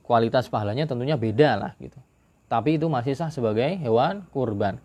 kualitas 0.04 0.46
pahalanya 0.52 0.84
tentunya 0.84 1.16
beda 1.16 1.56
lah 1.56 1.72
gitu. 1.80 1.96
Tapi 2.52 2.76
itu 2.76 2.84
masih 2.84 3.16
sah 3.16 3.32
sebagai 3.32 3.80
hewan 3.80 4.28
kurban. 4.28 4.76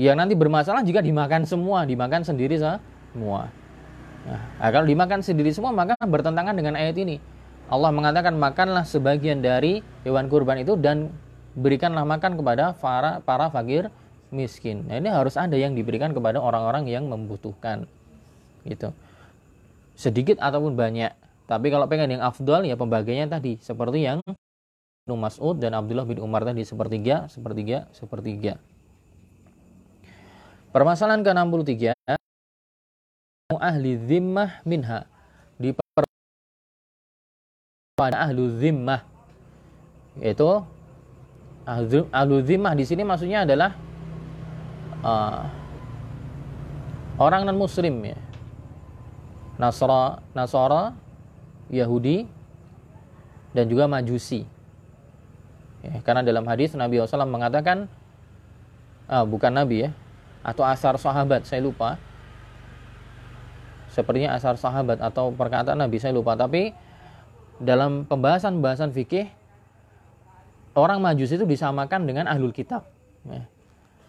Yang 0.00 0.16
nanti 0.16 0.32
bermasalah 0.32 0.80
jika 0.80 1.04
dimakan 1.04 1.44
semua, 1.44 1.84
dimakan 1.84 2.24
sendiri 2.24 2.56
semua. 2.56 3.52
Nah, 4.24 4.68
kalau 4.72 4.88
dimakan 4.88 5.20
sendiri 5.20 5.52
semua 5.52 5.76
maka 5.76 5.92
bertentangan 6.00 6.56
dengan 6.56 6.80
ayat 6.80 6.96
ini. 6.96 7.20
Allah 7.68 7.92
mengatakan 7.92 8.32
makanlah 8.32 8.88
sebagian 8.88 9.44
dari 9.44 9.84
hewan 10.08 10.32
kurban 10.32 10.64
itu 10.64 10.72
dan 10.80 11.12
berikanlah 11.52 12.08
makan 12.08 12.40
kepada 12.40 12.72
para 12.72 13.20
para 13.28 13.52
fakir 13.52 13.92
miskin. 14.32 14.88
Nah, 14.88 14.96
ini 14.96 15.12
harus 15.12 15.36
ada 15.36 15.60
yang 15.60 15.76
diberikan 15.76 16.16
kepada 16.16 16.40
orang-orang 16.40 16.88
yang 16.88 17.04
membutuhkan. 17.12 17.84
Gitu. 18.64 18.88
Sedikit 20.00 20.40
ataupun 20.40 20.80
banyak. 20.80 21.12
Tapi 21.44 21.66
kalau 21.68 21.84
pengen 21.92 22.16
yang 22.16 22.24
afdal 22.24 22.64
ya 22.64 22.72
pembagiannya 22.72 23.28
tadi 23.28 23.52
seperti 23.60 24.06
yang 24.06 24.24
Ibnu 25.10 25.18
Mas'ud 25.18 25.58
dan 25.58 25.74
Abdullah 25.74 26.06
bin 26.06 26.22
Umar 26.22 26.46
tadi 26.46 26.62
sepertiga, 26.62 27.26
sepertiga, 27.26 27.90
sepertiga. 27.90 28.62
Permasalahan 30.70 31.26
ke-63 31.26 31.98
ahli 33.58 33.98
zimmah 34.06 34.62
minha. 34.62 35.10
Di 35.58 35.74
pada 37.98 38.22
ahlu 38.22 38.54
zimmah 38.54 39.02
yaitu 40.22 40.46
ahlu 42.14 42.38
zimmah 42.46 42.78
di 42.78 42.86
sini 42.86 43.02
maksudnya 43.02 43.42
adalah 43.42 43.74
uh, 45.02 45.42
orang 47.18 47.50
non 47.50 47.58
muslim 47.58 48.14
ya. 48.14 48.14
Nasra 49.58 50.22
Nasara 50.38 50.94
Yahudi 51.66 52.30
dan 53.50 53.66
juga 53.66 53.90
Majusi 53.90 54.59
ya, 55.84 56.00
karena 56.04 56.24
dalam 56.24 56.44
hadis 56.48 56.72
Nabi 56.76 57.00
SAW 57.00 57.28
mengatakan 57.28 57.88
ah, 59.10 59.24
bukan 59.24 59.52
Nabi 59.52 59.88
ya 59.88 59.90
atau 60.40 60.64
asar 60.64 60.96
sahabat 60.96 61.44
saya 61.44 61.60
lupa 61.60 62.00
sepertinya 63.92 64.38
asar 64.38 64.56
sahabat 64.56 65.02
atau 65.02 65.34
perkataan 65.34 65.76
Nabi 65.76 66.00
saya 66.00 66.14
lupa 66.14 66.38
tapi 66.38 66.72
dalam 67.60 68.08
pembahasan-pembahasan 68.08 68.94
fikih 68.94 69.28
orang 70.78 71.02
majus 71.02 71.34
itu 71.34 71.44
disamakan 71.44 72.08
dengan 72.08 72.24
ahlul 72.30 72.54
kitab 72.54 72.88
ya. 73.28 73.44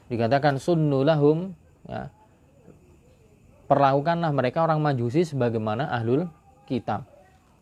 dikatakan 0.07 0.61
sunnulahum 0.61 1.51
ya. 1.89 2.07
perlakukanlah 3.67 4.31
mereka 4.31 4.63
orang 4.63 4.79
majusi 4.79 5.27
sebagaimana 5.27 5.91
ahlul 5.91 6.31
kitab 6.69 7.03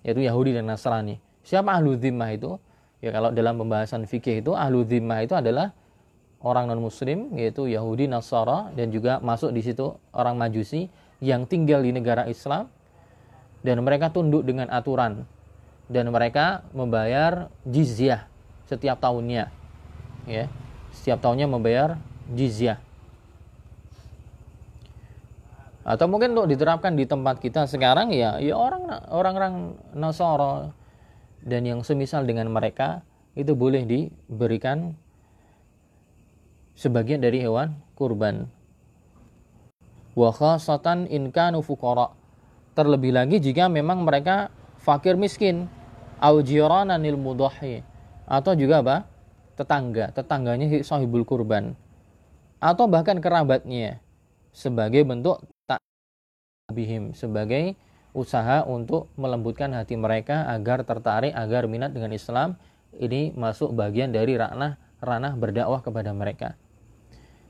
yaitu 0.05 0.21
Yahudi 0.27 0.53
dan 0.53 0.69
Nasrani 0.69 1.17
siapa 1.41 1.73
ahlul 1.73 1.97
zimmah 1.97 2.29
itu 2.29 2.61
ya 2.99 3.09
kalau 3.15 3.31
dalam 3.31 3.55
pembahasan 3.59 4.05
fikih 4.07 4.43
itu 4.43 4.51
ahlul 4.55 4.87
zimmah 4.87 5.23
itu 5.23 5.35
adalah 5.35 5.71
orang 6.39 6.71
non 6.71 6.79
muslim 6.79 7.35
yaitu 7.35 7.67
Yahudi 7.67 8.07
Nasara 8.07 8.71
dan 8.75 8.91
juga 8.91 9.19
masuk 9.19 9.51
di 9.51 9.61
situ 9.63 9.95
orang 10.15 10.39
majusi 10.39 10.87
yang 11.19 11.43
tinggal 11.47 11.83
di 11.83 11.91
negara 11.91 12.27
Islam. 12.27 12.71
Dan 13.59 13.83
mereka 13.83 14.07
tunduk 14.07 14.47
dengan 14.47 14.71
aturan. 14.71 15.27
Dan 15.91 16.15
mereka 16.15 16.63
membayar 16.71 17.51
jizyah 17.67 18.23
setiap 18.71 19.03
tahunnya. 19.03 19.51
Ya 20.23 20.47
setiap 20.93 21.21
tahunnya 21.23 21.47
membayar 21.49 21.97
jizyah. 22.33 22.79
Atau 25.87 26.05
mungkin 26.05 26.37
untuk 26.37 26.53
diterapkan 26.53 26.93
di 26.93 27.09
tempat 27.09 27.41
kita 27.41 27.65
sekarang 27.65 28.13
ya 28.13 28.37
ya 28.37 28.53
orang 28.53 28.85
orang-orang 29.09 29.73
Nasara 29.97 30.69
dan 31.43 31.67
yang 31.67 31.81
semisal 31.83 32.27
dengan 32.27 32.51
mereka 32.51 33.03
itu 33.37 33.55
boleh 33.55 33.87
diberikan 33.87 34.95
sebagian 36.75 37.23
dari 37.23 37.43
hewan 37.43 37.75
kurban 37.95 38.47
wa 40.17 40.29
khasatan 40.31 41.07
in 41.07 41.31
kanu 41.31 41.63
fuqara. 41.63 42.11
Terlebih 42.75 43.11
lagi 43.11 43.43
jika 43.43 43.67
memang 43.67 44.07
mereka 44.07 44.51
fakir 44.79 45.19
miskin 45.19 45.67
au 46.19 46.39
jirananil 46.39 47.19
mudahhi 47.19 47.83
atau 48.27 48.55
juga 48.55 48.83
apa? 48.83 48.97
tetangga, 49.59 50.15
tetangganya 50.15 50.71
sahibul 50.87 51.27
kurban 51.27 51.75
atau 52.63 52.87
bahkan 52.87 53.19
kerabatnya 53.19 53.99
sebagai 54.55 55.03
bentuk 55.03 55.43
tak 55.67 55.83
bihim 56.71 57.11
sebagai 57.11 57.75
usaha 58.19 58.67
untuk 58.67 59.07
melembutkan 59.15 59.71
hati 59.71 59.95
mereka 59.95 60.43
agar 60.51 60.83
tertarik 60.83 61.31
agar 61.31 61.71
minat 61.71 61.95
dengan 61.95 62.11
Islam 62.11 62.59
ini 62.99 63.31
masuk 63.31 63.71
bagian 63.71 64.11
dari 64.11 64.35
ranah 64.35 64.75
ranah 64.99 65.33
berdakwah 65.39 65.79
kepada 65.79 66.11
mereka. 66.11 66.59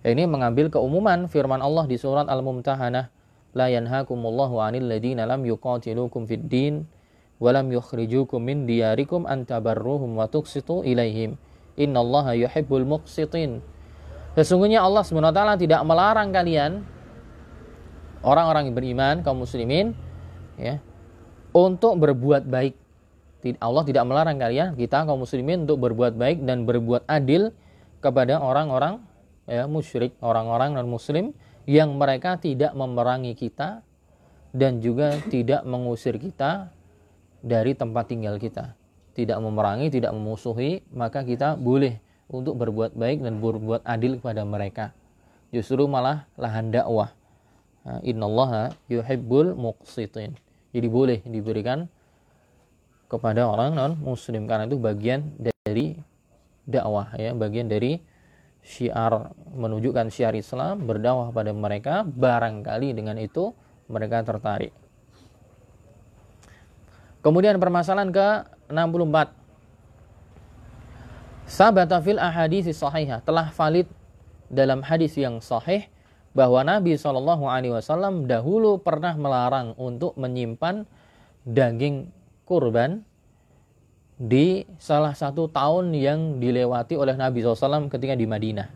Ini 0.06 0.30
mengambil 0.30 0.72
keumuman 0.72 1.28
firman 1.28 1.60
Allah 1.60 1.84
di 1.90 2.00
surat 2.00 2.30
Al-Mumtahanah, 2.30 3.12
la 3.52 3.68
yanhakumullahu 3.68 4.62
'anil 4.64 4.88
ladina 4.88 5.28
lam 5.28 5.44
yuqatilukum 5.44 6.30
fid 6.30 6.48
din 6.48 6.88
wa 7.42 7.50
lam 7.52 7.68
yukhrijukum 7.68 8.40
min 8.40 8.64
diyarikum 8.64 9.28
an 9.28 9.44
tabarruhum 9.44 10.16
wa 10.16 10.30
tuqsitu 10.30 10.88
ilaihim. 10.88 11.36
Innallaha 11.76 12.38
yuhibbul 12.38 12.88
muqsitin. 12.88 13.60
Sesungguhnya 14.38 14.86
Allah 14.86 15.04
SWT 15.04 15.60
tidak 15.60 15.82
melarang 15.84 16.32
kalian 16.32 16.86
orang-orang 18.24 18.72
beriman 18.72 19.16
kaum 19.24 19.44
muslimin 19.44 19.96
ya 20.60 20.84
untuk 21.56 21.98
berbuat 21.98 22.46
baik. 22.46 22.76
Allah 23.64 23.84
tidak 23.88 24.04
melarang 24.04 24.36
kalian 24.36 24.76
kita 24.76 25.08
kaum 25.08 25.24
muslimin 25.24 25.64
untuk 25.64 25.80
berbuat 25.80 26.20
baik 26.20 26.44
dan 26.44 26.68
berbuat 26.68 27.08
adil 27.08 27.56
kepada 28.04 28.44
orang-orang 28.44 29.00
ya 29.48 29.64
musyrik 29.64 30.12
orang-orang 30.20 30.76
non 30.76 30.92
muslim 30.92 31.32
yang 31.64 31.96
mereka 31.96 32.36
tidak 32.36 32.76
memerangi 32.76 33.40
kita 33.40 33.80
dan 34.52 34.84
juga 34.84 35.16
tidak 35.32 35.64
mengusir 35.64 36.20
kita 36.20 36.76
dari 37.40 37.80
tempat 37.80 38.12
tinggal 38.12 38.36
kita. 38.36 38.76
Tidak 39.16 39.40
memerangi 39.40 39.88
tidak 39.88 40.12
memusuhi 40.12 40.84
maka 40.92 41.24
kita 41.24 41.56
boleh 41.56 41.96
untuk 42.28 42.60
berbuat 42.60 42.94
baik 42.94 43.24
dan 43.24 43.40
berbuat 43.40 43.88
adil 43.88 44.20
kepada 44.20 44.44
mereka. 44.44 44.92
Justru 45.56 45.88
malah 45.88 46.28
lahan 46.36 46.76
dakwah. 46.76 47.16
Innallaha 48.04 48.76
yuhibbul 48.92 49.56
muqsitin 49.56 50.36
jadi 50.70 50.88
boleh 50.88 51.20
diberikan 51.26 51.90
kepada 53.10 53.50
orang 53.50 53.74
non 53.74 53.94
muslim 53.98 54.46
karena 54.46 54.70
itu 54.70 54.78
bagian 54.78 55.34
dari 55.42 55.98
dakwah 56.70 57.10
ya. 57.18 57.34
Bagian 57.34 57.66
dari 57.66 57.98
syiar 58.62 59.34
menunjukkan 59.50 60.14
syiar 60.14 60.38
Islam 60.38 60.86
berdakwah 60.86 61.34
pada 61.34 61.50
mereka. 61.50 62.06
Barangkali 62.06 62.94
dengan 62.94 63.18
itu 63.18 63.50
mereka 63.90 64.22
tertarik. 64.22 64.70
Kemudian 67.20 67.58
permasalahan 67.60 68.14
ke 68.14 68.28
64 68.72 69.36
Sabata 71.50 71.98
fil 71.98 72.22
ahadisi 72.22 72.70
sahihah. 72.70 73.26
Telah 73.26 73.50
valid 73.50 73.90
dalam 74.54 74.86
hadis 74.86 75.18
yang 75.18 75.42
sahih 75.42 75.90
bahwa 76.34 76.62
Nabi 76.62 76.96
Shallallahu 76.96 77.46
Alaihi 77.50 77.74
Wasallam 77.74 78.30
dahulu 78.30 78.78
pernah 78.82 79.18
melarang 79.18 79.74
untuk 79.76 80.14
menyimpan 80.16 80.86
daging 81.48 82.10
kurban 82.46 83.06
di 84.20 84.68
salah 84.76 85.16
satu 85.16 85.48
tahun 85.48 85.96
yang 85.96 86.44
dilewati 86.44 87.00
oleh 87.00 87.16
Nabi 87.16 87.40
SAW 87.40 87.88
ketika 87.88 88.20
di 88.20 88.28
Madinah. 88.28 88.68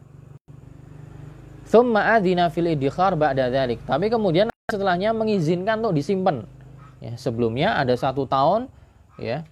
Thumma 1.67 2.15
adina 2.15 2.47
fil 2.47 2.71
idkhar 2.71 3.19
ba'da 3.19 3.51
dhalik. 3.51 3.83
Tapi 3.83 4.07
kemudian 4.07 4.47
setelahnya 4.71 5.11
mengizinkan 5.11 5.83
untuk 5.83 5.99
disimpan. 5.99 6.47
Ya, 7.03 7.19
sebelumnya 7.19 7.75
ada 7.75 7.91
satu 7.99 8.23
tahun, 8.23 8.71
ya 9.19 9.43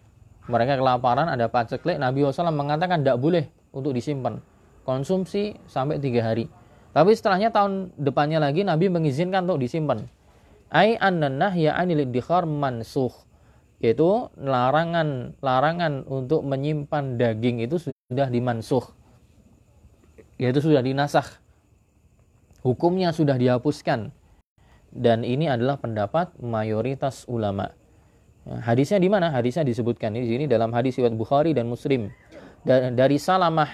mereka 0.47 0.79
kelaparan, 0.79 1.27
ada 1.27 1.51
paceklik. 1.51 1.99
Nabi 1.99 2.23
SAW 2.23 2.55
mengatakan 2.55 3.03
tidak 3.03 3.19
boleh 3.19 3.51
untuk 3.75 3.91
disimpan. 3.91 4.39
Konsumsi 4.87 5.59
sampai 5.67 5.99
tiga 5.99 6.23
hari. 6.23 6.47
Tapi 6.91 7.11
setelahnya 7.15 7.55
tahun 7.55 7.95
depannya 7.95 8.43
lagi 8.43 8.67
Nabi 8.67 8.91
mengizinkan 8.91 9.47
untuk 9.47 9.63
disimpan. 9.63 10.07
Ai 10.71 10.95
annah 10.99 11.51
ya 11.55 11.75
anil 11.75 12.07
mansuh 12.47 13.11
yaitu 13.81 14.29
larangan 14.37 15.33
larangan 15.41 16.05
untuk 16.05 16.45
menyimpan 16.45 17.17
daging 17.17 17.65
itu 17.65 17.81
sudah 17.81 18.29
dimansuh 18.29 18.85
yaitu 20.37 20.61
sudah 20.61 20.85
dinasah 20.85 21.41
hukumnya 22.65 23.11
sudah 23.11 23.35
dihapuskan. 23.37 24.13
Dan 24.91 25.23
ini 25.23 25.47
adalah 25.47 25.79
pendapat 25.79 26.35
mayoritas 26.43 27.23
ulama. 27.31 27.71
Nah, 28.43 28.59
hadisnya 28.59 28.99
di 28.99 29.07
mana? 29.07 29.31
Hadisnya 29.31 29.63
disebutkan 29.63 30.11
di 30.11 30.27
sini 30.27 30.51
dalam 30.51 30.73
hadis 30.75 30.99
riwayat 30.99 31.15
Bukhari 31.15 31.55
dan 31.55 31.71
Muslim. 31.71 32.11
Dari 32.67 33.15
Salamah 33.15 33.71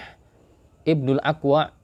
Ibnul 0.86 1.18
Aqwa 1.20 1.74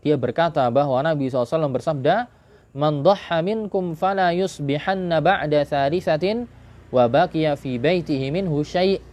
dia 0.00 0.16
berkata 0.16 0.64
bahwa 0.72 1.00
Nabi 1.04 1.28
SAW 1.28 1.70
bersabda 1.70 2.28
man 2.72 3.04
dhahha 3.04 3.44
minkum 3.44 3.92
fala 3.98 4.32
yusbihanna 4.32 5.20
ba'da 5.20 5.66
thalithatin 5.66 6.48
wa 6.90 7.06
baqiya 7.06 7.54
fi 7.58 7.76
baitihi 7.76 8.32
minhu 8.32 8.64
syai' 8.64 9.10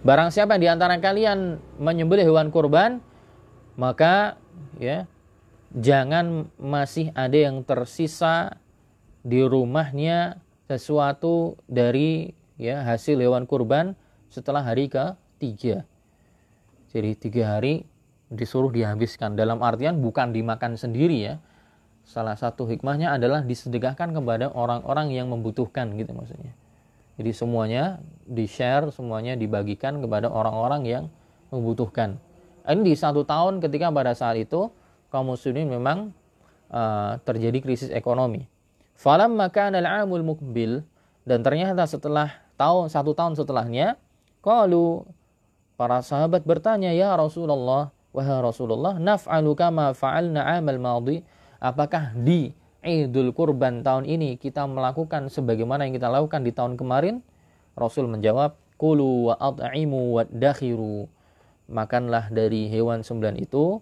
Barang 0.00 0.32
siapa 0.32 0.56
di 0.56 0.64
antara 0.64 0.96
kalian 0.96 1.60
menyembelih 1.76 2.24
hewan 2.24 2.48
kurban, 2.48 3.04
maka 3.76 4.40
ya 4.80 5.04
jangan 5.76 6.48
masih 6.56 7.12
ada 7.12 7.36
yang 7.36 7.60
tersisa 7.60 8.56
di 9.20 9.44
rumahnya 9.44 10.40
sesuatu 10.72 11.60
dari 11.68 12.32
ya 12.56 12.80
hasil 12.80 13.20
hewan 13.20 13.44
kurban 13.44 13.92
setelah 14.32 14.64
hari 14.64 14.88
ketiga. 14.88 15.84
Jadi 16.96 17.10
tiga 17.20 17.60
hari 17.60 17.84
disuruh 18.30 18.70
dihabiskan. 18.70 19.34
Dalam 19.34 19.60
artian 19.60 19.98
bukan 19.98 20.30
dimakan 20.30 20.78
sendiri 20.78 21.18
ya. 21.18 21.34
Salah 22.06 22.34
satu 22.34 22.66
hikmahnya 22.66 23.14
adalah 23.14 23.44
disedekahkan 23.44 24.10
kepada 24.16 24.50
orang-orang 24.50 25.14
yang 25.14 25.30
membutuhkan 25.30 25.94
gitu 25.94 26.10
maksudnya. 26.16 26.54
Jadi 27.20 27.30
semuanya 27.36 28.00
di-share, 28.24 28.88
semuanya 28.90 29.36
dibagikan 29.36 30.00
kepada 30.00 30.32
orang-orang 30.32 30.82
yang 30.88 31.04
membutuhkan. 31.52 32.16
Ini 32.64 32.80
di 32.80 32.94
satu 32.96 33.28
tahun 33.28 33.60
ketika 33.60 33.92
pada 33.92 34.16
saat 34.16 34.40
itu 34.40 34.72
kaum 35.12 35.28
muslimin 35.28 35.68
memang 35.68 36.14
uh, 36.72 37.20
terjadi 37.26 37.60
krisis 37.60 37.90
ekonomi. 37.92 38.48
Falam 38.96 39.36
maka 39.36 39.68
al-amul 39.68 40.24
mukbil 40.24 40.80
dan 41.28 41.44
ternyata 41.44 41.84
setelah 41.84 42.40
tahun 42.56 42.88
satu 42.88 43.12
tahun 43.12 43.36
setelahnya, 43.36 44.00
kalau 44.40 45.08
para 45.76 46.00
sahabat 46.00 46.44
bertanya 46.44 46.92
ya 46.92 47.12
Rasulullah, 47.16 47.92
wahai 48.10 48.40
Rasulullah, 48.42 48.98
naf'alu 48.98 49.54
kama 49.54 49.94
fa'alna 49.94 50.46
amal 50.58 50.78
madhi? 50.78 51.22
Apakah 51.60 52.16
di 52.16 52.54
Idul 52.80 53.36
Kurban 53.36 53.84
tahun 53.84 54.08
ini 54.08 54.40
kita 54.40 54.64
melakukan 54.64 55.28
sebagaimana 55.28 55.84
yang 55.84 55.94
kita 56.00 56.08
lakukan 56.08 56.40
di 56.40 56.52
tahun 56.56 56.80
kemarin? 56.80 57.20
Rasul 57.76 58.08
menjawab, 58.08 58.56
Kulu 58.80 59.28
wa 59.28 59.34
at'imu 59.36 60.16
wa 60.16 60.24
dakhiru. 60.24 61.04
Makanlah 61.68 62.32
dari 62.32 62.72
hewan 62.72 63.04
sembilan 63.04 63.36
itu, 63.36 63.76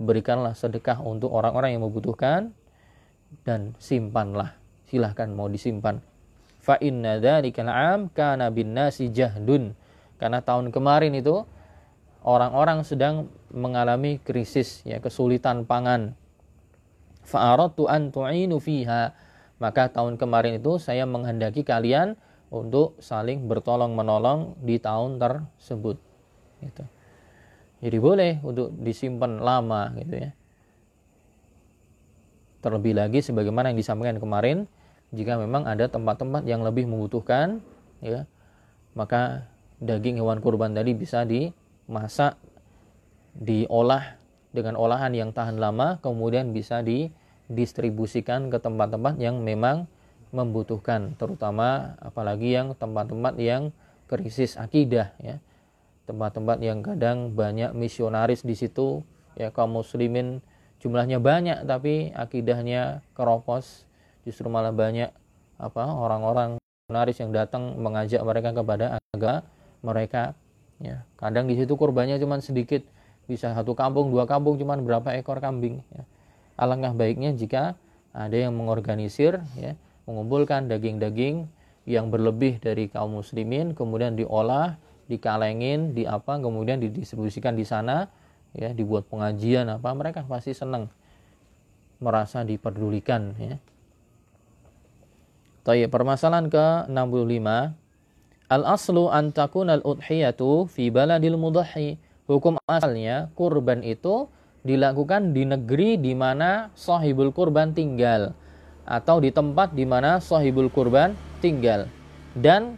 berikanlah 0.00 0.56
sedekah 0.56 1.04
untuk 1.04 1.28
orang-orang 1.28 1.76
yang 1.76 1.84
membutuhkan, 1.84 2.56
dan 3.44 3.76
simpanlah. 3.76 4.56
Silahkan 4.88 5.28
mau 5.28 5.52
disimpan. 5.52 6.00
Fa 6.64 6.80
inna 6.80 7.20
dhalikal 7.20 7.68
am 7.68 8.08
kana 8.08 8.48
bin 8.48 8.72
nasi 8.72 9.12
jahdun. 9.12 9.76
Karena 10.16 10.40
tahun 10.40 10.72
kemarin 10.72 11.12
itu, 11.12 11.44
orang-orang 12.24 12.82
sedang 12.82 13.28
mengalami 13.52 14.18
krisis, 14.18 14.82
ya 14.82 14.98
kesulitan 14.98 15.68
pangan. 15.68 16.16
Fa'aradtu 17.24 17.86
an 17.86 18.10
tu'inu 18.10 18.58
fiha. 18.58 19.12
Maka 19.62 19.92
tahun 19.92 20.18
kemarin 20.18 20.58
itu 20.58 20.82
saya 20.82 21.06
menghendaki 21.06 21.62
kalian 21.62 22.18
untuk 22.50 22.98
saling 22.98 23.46
bertolong 23.46 23.94
menolong 23.94 24.58
di 24.60 24.82
tahun 24.82 25.20
tersebut. 25.20 26.00
Gitu. 26.64 26.84
jadi 27.84 28.00
boleh 28.00 28.40
untuk 28.40 28.72
disimpan 28.80 29.36
lama 29.44 29.92
gitu 30.00 30.16
ya. 30.16 30.30
Terlebih 32.64 32.96
lagi 32.96 33.20
sebagaimana 33.20 33.68
yang 33.68 33.76
disampaikan 33.76 34.16
kemarin 34.16 34.64
jika 35.12 35.36
memang 35.36 35.68
ada 35.68 35.86
tempat-tempat 35.86 36.48
yang 36.48 36.64
lebih 36.64 36.88
membutuhkan 36.88 37.60
ya 38.00 38.24
maka 38.96 39.46
daging 39.78 40.18
hewan 40.18 40.42
kurban 40.42 40.74
tadi 40.74 40.96
bisa 40.96 41.22
dimasak 41.84 42.40
diolah 43.36 44.16
dengan 44.54 44.78
olahan 44.78 45.10
yang 45.12 45.34
tahan 45.34 45.58
lama 45.58 45.98
kemudian 45.98 46.54
bisa 46.54 46.80
didistribusikan 46.80 48.48
ke 48.48 48.62
tempat-tempat 48.62 49.18
yang 49.18 49.42
memang 49.42 49.90
membutuhkan 50.34 51.14
terutama 51.14 51.94
apalagi 52.02 52.54
yang 52.54 52.74
tempat-tempat 52.74 53.34
yang 53.38 53.70
krisis 54.10 54.58
akidah 54.58 55.14
ya. 55.22 55.38
Tempat-tempat 56.04 56.60
yang 56.60 56.84
kadang 56.84 57.32
banyak 57.32 57.72
misionaris 57.72 58.44
di 58.44 58.52
situ 58.52 59.00
ya 59.40 59.48
kaum 59.48 59.80
muslimin 59.80 60.44
jumlahnya 60.84 61.16
banyak 61.16 61.64
tapi 61.64 62.12
akidahnya 62.12 63.00
keropos. 63.16 63.88
Justru 64.28 64.52
malah 64.52 64.74
banyak 64.74 65.08
apa 65.56 65.84
orang-orang 65.86 66.60
misionaris 66.60 67.16
yang 67.24 67.32
datang 67.32 67.80
mengajak 67.80 68.20
mereka 68.20 68.52
kepada 68.52 69.00
agama 69.16 69.48
mereka 69.80 70.36
ya 70.82 71.06
kadang 71.20 71.46
di 71.46 71.54
situ 71.54 71.74
kurbannya 71.78 72.18
cuma 72.18 72.38
sedikit 72.42 72.82
bisa 73.24 73.54
satu 73.54 73.72
kampung 73.72 74.12
dua 74.12 74.28
kampung 74.28 74.60
cuman 74.60 74.84
berapa 74.84 75.16
ekor 75.16 75.40
kambing 75.40 75.80
ya. 75.94 76.02
alangkah 76.60 76.92
baiknya 76.92 77.32
jika 77.32 77.78
ada 78.14 78.34
yang 78.34 78.54
mengorganisir 78.54 79.42
ya 79.58 79.74
mengumpulkan 80.04 80.68
daging-daging 80.68 81.48
yang 81.84 82.08
berlebih 82.08 82.60
dari 82.60 82.88
kaum 82.88 83.20
muslimin 83.20 83.72
kemudian 83.72 84.16
diolah 84.16 84.76
dikalengin 85.08 85.92
di 85.92 86.08
apa 86.08 86.40
kemudian 86.40 86.80
didistribusikan 86.80 87.52
di 87.56 87.64
sana 87.68 88.08
ya 88.56 88.72
dibuat 88.72 89.04
pengajian 89.08 89.68
apa 89.68 89.92
mereka 89.92 90.24
pasti 90.24 90.56
senang 90.56 90.88
merasa 92.00 92.44
diperdulikan 92.44 93.36
ya 93.36 93.56
Tayyip 95.64 95.88
permasalahan 95.88 96.52
ke-65 96.52 97.48
Al-aslu 98.52 99.08
an 99.08 99.32
takun 99.32 99.72
al-udhiyatu 99.72 100.68
fi 100.68 100.92
baladil 100.92 101.40
mudahhi 101.40 101.96
hukum 102.28 102.60
asalnya 102.68 103.32
kurban 103.32 103.80
itu 103.80 104.28
dilakukan 104.64 105.32
di 105.32 105.48
negeri 105.48 105.96
di 105.96 106.12
mana 106.12 106.68
sahibul 106.76 107.32
kurban 107.32 107.72
tinggal 107.72 108.36
atau 108.84 109.16
di 109.20 109.32
tempat 109.32 109.72
di 109.72 109.88
mana 109.88 110.20
sahibul 110.20 110.68
kurban 110.68 111.16
tinggal 111.40 111.88
dan 112.36 112.76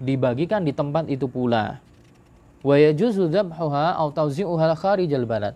dibagikan 0.00 0.64
di 0.64 0.72
tempat 0.72 1.08
itu 1.12 1.28
pula. 1.28 1.84
Wa 2.64 2.80
yajuzu 2.80 3.28
dzabhuha 3.28 4.00
aw 4.00 4.08
tawzi'uha 4.08 4.72
kharijal 4.72 5.28
balad. 5.28 5.52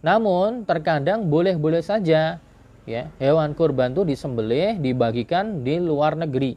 Namun 0.00 0.64
terkadang 0.64 1.28
boleh-boleh 1.28 1.84
saja 1.84 2.40
ya 2.88 3.02
hewan 3.20 3.52
kurban 3.52 3.92
itu 3.92 4.08
disembelih 4.08 4.80
dibagikan 4.80 5.60
di 5.60 5.76
luar 5.82 6.16
negeri 6.16 6.56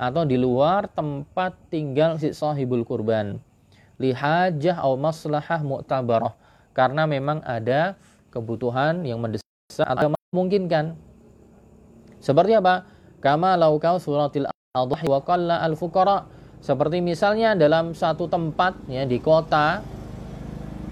atau 0.00 0.24
di 0.24 0.40
luar 0.40 0.88
tempat 0.88 1.52
tinggal 1.68 2.16
si 2.16 2.32
sahibul 2.32 2.88
kurban. 2.88 3.36
Lihajah 4.00 4.80
atau 4.80 4.96
maslahah 4.96 5.60
mu'tabarah. 5.60 6.32
Karena 6.72 7.04
memang 7.04 7.44
ada 7.44 8.00
kebutuhan 8.32 9.04
yang 9.04 9.20
mendesak 9.20 9.44
atau 9.84 10.16
memungkinkan. 10.32 10.96
Seperti 12.16 12.56
apa? 12.56 12.88
Kama 13.20 13.60
laukau 13.60 14.00
suratil 14.00 14.48
adhi 14.72 15.04
wa 15.04 15.20
qalla 15.20 15.60
al 15.60 15.76
fuqara. 15.76 16.24
Seperti 16.64 17.04
misalnya 17.04 17.52
dalam 17.52 17.92
satu 17.92 18.24
tempat 18.24 18.80
ya 18.88 19.04
di 19.04 19.20
kota 19.20 19.84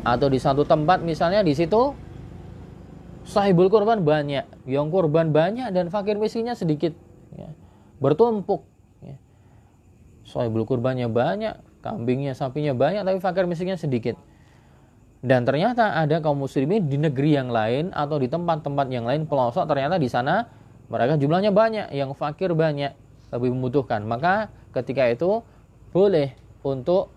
atau 0.05 0.29
di 0.29 0.37
satu 0.37 0.69
tempat 0.69 1.01
misalnya 1.01 1.45
di 1.45 1.53
situ 1.53 1.93
sahibul 3.29 3.69
kurban 3.69 4.01
banyak 4.01 4.49
yang 4.65 4.89
kurban 4.89 5.29
banyak 5.29 5.69
dan 5.69 5.93
fakir 5.93 6.17
miskinnya 6.17 6.57
sedikit 6.57 6.97
ya. 7.37 7.53
bertumpuk 8.01 8.65
sahibul 10.29 10.69
kurbannya 10.69 11.09
banyak 11.09 11.57
kambingnya, 11.81 12.37
sapinya 12.37 12.77
banyak 12.77 13.03
tapi 13.03 13.19
fakir 13.19 13.49
miskinnya 13.49 13.81
sedikit. 13.81 14.21
Dan 15.19 15.43
ternyata 15.43 15.99
ada 15.99 16.23
kaum 16.23 16.39
muslimin 16.39 16.87
di 16.87 16.95
negeri 16.95 17.35
yang 17.35 17.51
lain 17.51 17.91
atau 17.91 18.23
di 18.23 18.31
tempat-tempat 18.31 18.87
yang 18.93 19.03
lain 19.03 19.27
pelosok 19.27 19.67
ternyata 19.67 19.99
di 19.99 20.07
sana 20.07 20.47
mereka 20.87 21.19
jumlahnya 21.19 21.51
banyak, 21.51 21.87
yang 21.91 22.15
fakir 22.15 22.55
banyak, 22.55 22.95
lebih 23.35 23.51
membutuhkan. 23.53 24.07
Maka 24.07 24.49
ketika 24.73 25.11
itu 25.11 25.43
boleh 25.91 26.33
untuk 26.63 27.11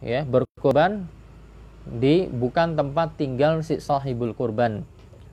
ya 0.00 0.24
berkorban 0.24 1.06
di 1.86 2.26
bukan 2.26 2.74
tempat 2.74 3.14
tinggal 3.20 3.62
si 3.62 3.78
sahibul 3.78 4.34
kurban. 4.34 4.82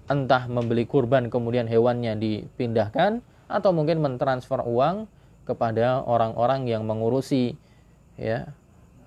Entah 0.06 0.46
membeli 0.52 0.84
kurban 0.84 1.32
kemudian 1.32 1.66
hewannya 1.66 2.20
dipindahkan 2.20 3.24
atau 3.48 3.72
mungkin 3.72 4.04
mentransfer 4.04 4.60
uang 4.62 5.08
kepada 5.44 6.04
orang-orang 6.04 6.68
yang 6.68 6.88
mengurusi 6.88 7.56
ya 8.16 8.52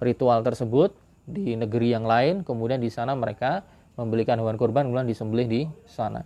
ritual 0.01 0.45
tersebut 0.45 0.93
di 1.27 1.57
negeri 1.57 1.97
yang 1.97 2.05
lain. 2.05 2.45
Kemudian 2.47 2.79
di 2.79 2.93
sana 2.93 3.17
mereka 3.17 3.65
membelikan 3.97 4.37
hewan 4.39 4.61
kurban 4.61 4.89
kemudian 4.89 5.09
disembelih 5.09 5.49
di 5.49 5.63
sana. 5.89 6.23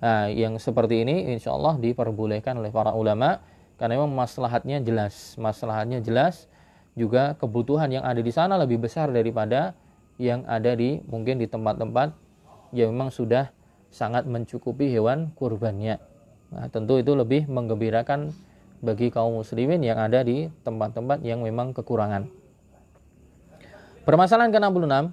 Nah 0.00 0.28
yang 0.32 0.58
seperti 0.58 1.06
ini 1.06 1.30
insya 1.32 1.54
Allah 1.54 1.78
diperbolehkan 1.78 2.58
oleh 2.58 2.72
para 2.74 2.92
ulama 2.92 3.38
karena 3.78 3.96
memang 3.96 4.12
maslahatnya 4.12 4.82
jelas. 4.82 5.38
Maslahatnya 5.38 6.02
jelas 6.02 6.50
juga 6.98 7.38
kebutuhan 7.38 7.88
yang 7.88 8.04
ada 8.04 8.18
di 8.18 8.32
sana 8.34 8.58
lebih 8.58 8.82
besar 8.82 9.08
daripada 9.14 9.72
yang 10.20 10.44
ada 10.44 10.76
di 10.76 11.00
mungkin 11.08 11.40
di 11.40 11.48
tempat-tempat 11.48 12.12
yang 12.76 12.92
memang 12.92 13.08
sudah 13.08 13.48
sangat 13.88 14.26
mencukupi 14.26 14.90
hewan 14.90 15.32
kurbannya. 15.32 15.96
Nah 16.50 16.66
tentu 16.68 16.98
itu 16.98 17.14
lebih 17.14 17.46
menggembirakan 17.46 18.34
bagi 18.80 19.12
kaum 19.12 19.40
muslimin 19.40 19.84
yang 19.84 20.00
ada 20.00 20.24
di 20.24 20.48
tempat-tempat 20.64 21.20
yang 21.20 21.44
memang 21.44 21.76
kekurangan. 21.76 22.28
Permasalahan 24.08 24.50
ke-66 24.50 25.12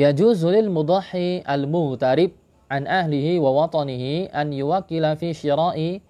Yajuzu 0.00 0.48
lil 0.48 0.72
mudahi 0.72 1.44
al-muhtarib 1.44 2.32
an 2.72 2.88
ahlihi 2.88 3.36
wa 3.36 3.52
watanihi 3.52 4.32
an 4.32 4.48
yuwakila 4.48 5.18
fi 5.20 5.36
syira'i 5.36 6.00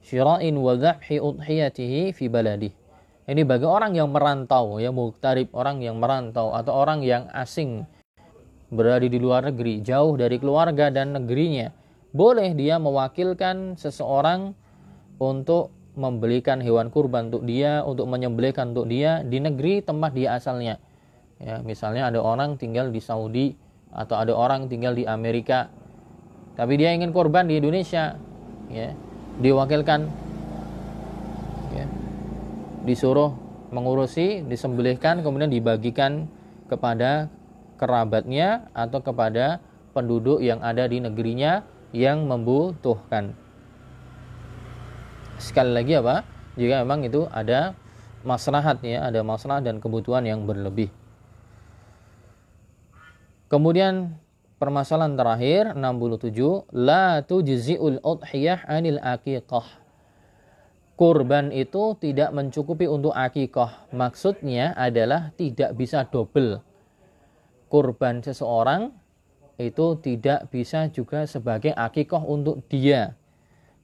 syira'in 0.00 0.56
wa 0.56 0.72
dhahhi 0.72 1.20
udhiyatihi 1.20 2.16
fi 2.16 2.24
baladih. 2.32 2.72
Ini 3.28 3.44
bagi 3.44 3.68
orang 3.68 3.92
yang 3.92 4.08
merantau, 4.08 4.80
ya 4.80 4.88
muktarib, 4.88 5.52
orang 5.52 5.84
yang 5.84 6.00
merantau 6.00 6.56
atau 6.56 6.72
orang 6.72 7.04
yang 7.04 7.28
asing 7.36 7.84
berada 8.72 9.04
di 9.04 9.20
luar 9.20 9.52
negeri, 9.52 9.84
jauh 9.84 10.16
dari 10.16 10.40
keluarga 10.40 10.88
dan 10.88 11.12
negerinya. 11.12 11.68
Boleh 12.08 12.56
dia 12.56 12.80
mewakilkan 12.80 13.76
seseorang 13.76 14.56
untuk 15.18 15.74
membelikan 15.98 16.62
hewan 16.62 16.94
kurban 16.94 17.28
untuk 17.28 17.42
dia, 17.42 17.82
untuk 17.82 18.06
menyembelihkan 18.06 18.70
untuk 18.70 18.86
dia 18.86 19.26
di 19.26 19.42
negeri 19.42 19.82
tempat 19.82 20.14
dia 20.14 20.38
asalnya. 20.38 20.78
Ya, 21.42 21.58
misalnya 21.62 22.10
ada 22.10 22.22
orang 22.22 22.58
tinggal 22.58 22.90
di 22.94 23.02
Saudi 23.02 23.54
atau 23.90 24.14
ada 24.18 24.34
orang 24.34 24.70
tinggal 24.70 24.94
di 24.94 25.06
Amerika, 25.06 25.70
tapi 26.54 26.78
dia 26.78 26.94
ingin 26.94 27.10
kurban 27.10 27.50
di 27.50 27.58
Indonesia, 27.58 28.14
ya, 28.70 28.94
diwakilkan 29.42 30.00
ya, 31.74 31.86
disuruh 32.86 33.34
mengurusi 33.70 34.46
disembelihkan 34.46 35.20
kemudian 35.22 35.50
dibagikan 35.50 36.26
kepada 36.66 37.30
kerabatnya 37.78 38.66
atau 38.74 38.98
kepada 39.02 39.62
penduduk 39.94 40.42
yang 40.42 40.58
ada 40.62 40.84
di 40.90 40.98
negerinya 40.98 41.62
yang 41.94 42.26
membutuhkan 42.26 43.32
sekali 45.38 45.70
lagi 45.72 45.98
apa 45.98 46.26
jika 46.58 46.82
memang 46.82 47.06
itu 47.06 47.26
ada 47.30 47.74
maslahat 48.26 48.82
ya 48.82 49.06
ada 49.06 49.22
masalah 49.22 49.62
dan 49.62 49.78
kebutuhan 49.78 50.26
yang 50.26 50.44
berlebih 50.44 50.90
kemudian 53.48 54.18
Permasalahan 54.58 55.14
terakhir 55.14 55.70
67 55.78 56.34
la 56.74 57.22
tujzi'ul 57.22 58.02
udhiyah 58.02 58.66
anil 58.66 58.98
aqiqah. 58.98 59.86
Kurban 60.98 61.54
itu 61.54 61.94
tidak 62.02 62.34
mencukupi 62.34 62.90
untuk 62.90 63.14
akikah. 63.14 63.86
Maksudnya 63.94 64.74
adalah 64.74 65.30
tidak 65.38 65.78
bisa 65.78 66.02
double. 66.10 66.58
Kurban 67.70 68.18
seseorang 68.18 68.90
itu 69.62 69.94
tidak 70.02 70.50
bisa 70.50 70.90
juga 70.90 71.22
sebagai 71.30 71.70
akikah 71.70 72.26
untuk 72.26 72.66
dia. 72.66 73.14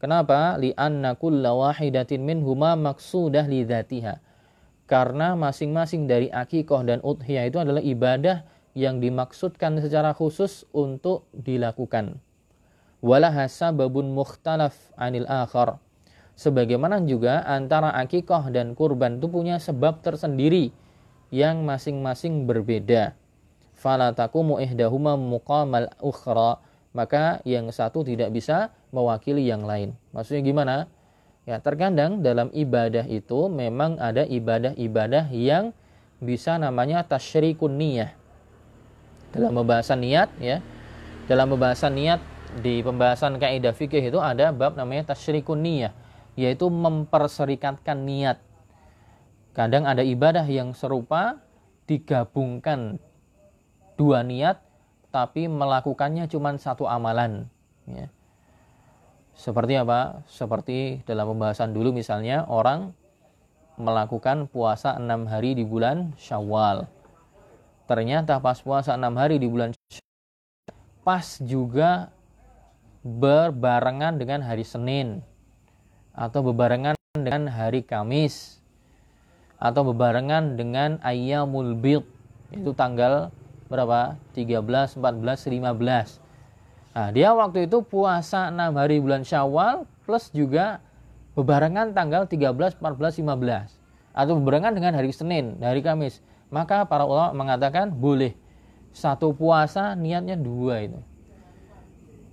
Kenapa? 0.05 0.61
Li'anna 0.61 1.17
kulla 1.17 1.57
wahidatin 1.57 2.29
minhuma 2.29 2.77
maksudah 2.77 3.49
lidhatiha. 3.49 4.21
Karena 4.85 5.33
masing-masing 5.33 6.05
dari 6.05 6.29
akikah 6.29 6.85
dan 6.85 7.01
udhiyah 7.01 7.49
itu 7.49 7.57
adalah 7.57 7.81
ibadah 7.81 8.45
yang 8.77 9.01
dimaksudkan 9.01 9.81
secara 9.81 10.13
khusus 10.13 10.69
untuk 10.77 11.25
dilakukan. 11.33 12.21
Walaha 13.01 13.49
sababun 13.49 14.13
mukhtalaf 14.13 14.77
anil 15.01 15.25
akhar. 15.25 15.81
Sebagaimana 16.37 17.01
juga 17.09 17.41
antara 17.49 17.97
akikah 17.97 18.53
dan 18.53 18.77
kurban 18.77 19.25
itu 19.25 19.33
punya 19.33 19.57
sebab 19.57 20.05
tersendiri 20.05 20.69
yang 21.33 21.65
masing-masing 21.65 22.45
berbeda. 22.45 23.17
Fala 23.73 24.13
takumu 24.13 24.61
ihdahuma 24.61 25.17
muqamal 25.17 25.89
ukhra. 26.05 26.61
Maka 26.95 27.43
yang 27.43 27.69
satu 27.75 28.07
tidak 28.07 28.31
bisa 28.31 28.71
mewakili 28.95 29.51
yang 29.51 29.67
lain. 29.67 29.99
Maksudnya 30.15 30.43
gimana? 30.47 30.77
Ya, 31.45 31.61
terkadang 31.61 32.25
dalam 32.25 32.49
ibadah 32.55 33.05
itu 33.05 33.53
memang 33.53 34.01
ada 34.01 34.25
ibadah-ibadah 34.25 35.29
yang 35.35 35.77
bisa 36.25 36.57
namanya 36.57 37.05
tasyrikun 37.05 37.77
niyah 37.77 38.17
dalam 39.29 39.53
pembahasan 39.53 40.01
niat 40.01 40.33
ya 40.41 40.65
dalam 41.29 41.53
pembahasan 41.53 41.93
niat 41.93 42.21
di 42.65 42.81
pembahasan 42.81 43.37
kaidah 43.37 43.77
fikih 43.77 44.09
itu 44.09 44.17
ada 44.23 44.55
bab 44.57 44.79
namanya 44.81 45.13
tasyrikun 45.13 45.61
niyah 45.61 45.93
yaitu 46.39 46.73
memperserikatkan 46.73 47.99
niat 48.01 48.41
kadang 49.53 49.85
ada 49.85 50.01
ibadah 50.01 50.49
yang 50.49 50.73
serupa 50.73 51.45
digabungkan 51.85 52.97
dua 54.01 54.25
niat 54.25 54.64
tapi 55.15 55.47
melakukannya 55.47 56.27
cuma 56.27 56.51
satu 56.59 56.91
amalan 56.91 57.47
ya. 57.87 58.11
seperti 59.39 59.79
apa 59.79 60.27
seperti 60.27 61.07
dalam 61.07 61.31
pembahasan 61.31 61.71
dulu 61.71 61.95
misalnya 61.95 62.43
orang 62.51 62.91
melakukan 63.79 64.51
puasa 64.51 64.99
enam 64.99 65.31
hari 65.31 65.55
di 65.55 65.63
bulan 65.63 66.19
Syawal 66.19 66.91
ternyata 67.87 68.43
pas 68.43 68.59
puasa 68.59 68.99
enam 68.99 69.15
hari 69.15 69.39
di 69.39 69.47
bulan 69.47 69.71
pas 71.07 71.39
juga 71.39 72.11
berbarengan 73.07 74.19
dengan 74.19 74.43
hari 74.43 74.67
Senin 74.67 75.23
atau 76.11 76.43
berbarengan 76.43 76.99
dengan 77.15 77.47
hari 77.47 77.87
Kamis 77.87 78.59
atau 79.63 79.87
berbarengan 79.95 80.59
dengan 80.59 80.99
Ayyamul 81.07 81.79
Bid 81.79 82.03
itu 82.51 82.75
tanggal 82.75 83.31
berapa? 83.69 84.19
13, 84.37 84.99
14, 84.99 85.49
15. 85.49 86.21
Nah, 86.95 87.09
dia 87.11 87.35
waktu 87.35 87.67
itu 87.67 87.83
puasa 87.83 88.55
6 88.55 88.79
hari 88.79 89.03
bulan 89.03 89.27
Syawal 89.27 89.89
plus 90.07 90.31
juga 90.31 90.79
berbarengan 91.35 91.91
tanggal 91.91 92.31
13, 92.31 92.79
14, 92.79 93.19
15 93.19 93.85
atau 94.15 94.33
berbarengan 94.39 94.73
dengan 94.73 94.95
hari 94.95 95.11
Senin, 95.11 95.59
hari 95.59 95.83
Kamis. 95.83 96.23
Maka 96.55 96.87
para 96.87 97.03
ulama 97.03 97.35
mengatakan 97.35 97.91
boleh. 97.91 98.39
Satu 98.95 99.35
puasa 99.35 99.99
niatnya 99.99 100.39
dua 100.39 100.87
itu. 100.87 101.03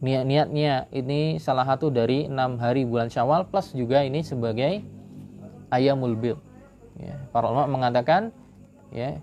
Niat 0.01 0.29
niatnya 0.29 0.85
ini 0.93 1.41
salah 1.41 1.65
satu 1.65 1.89
dari 1.89 2.29
enam 2.29 2.61
hari 2.61 2.85
bulan 2.85 3.09
syawal 3.09 3.49
plus 3.49 3.73
juga 3.73 4.05
ini 4.05 4.21
sebagai 4.21 4.85
ayamul 5.73 6.13
bil. 6.13 6.37
Ya, 7.01 7.17
para 7.33 7.49
ulama 7.49 7.81
mengatakan 7.81 8.29
ya 8.93 9.17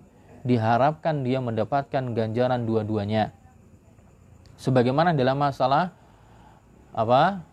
diharapkan 0.48 1.20
dia 1.20 1.44
mendapatkan 1.44 2.16
ganjaran 2.16 2.64
dua-duanya. 2.64 3.36
Sebagaimana 4.56 5.12
dalam 5.12 5.36
masalah 5.36 5.92
apa 6.96 7.44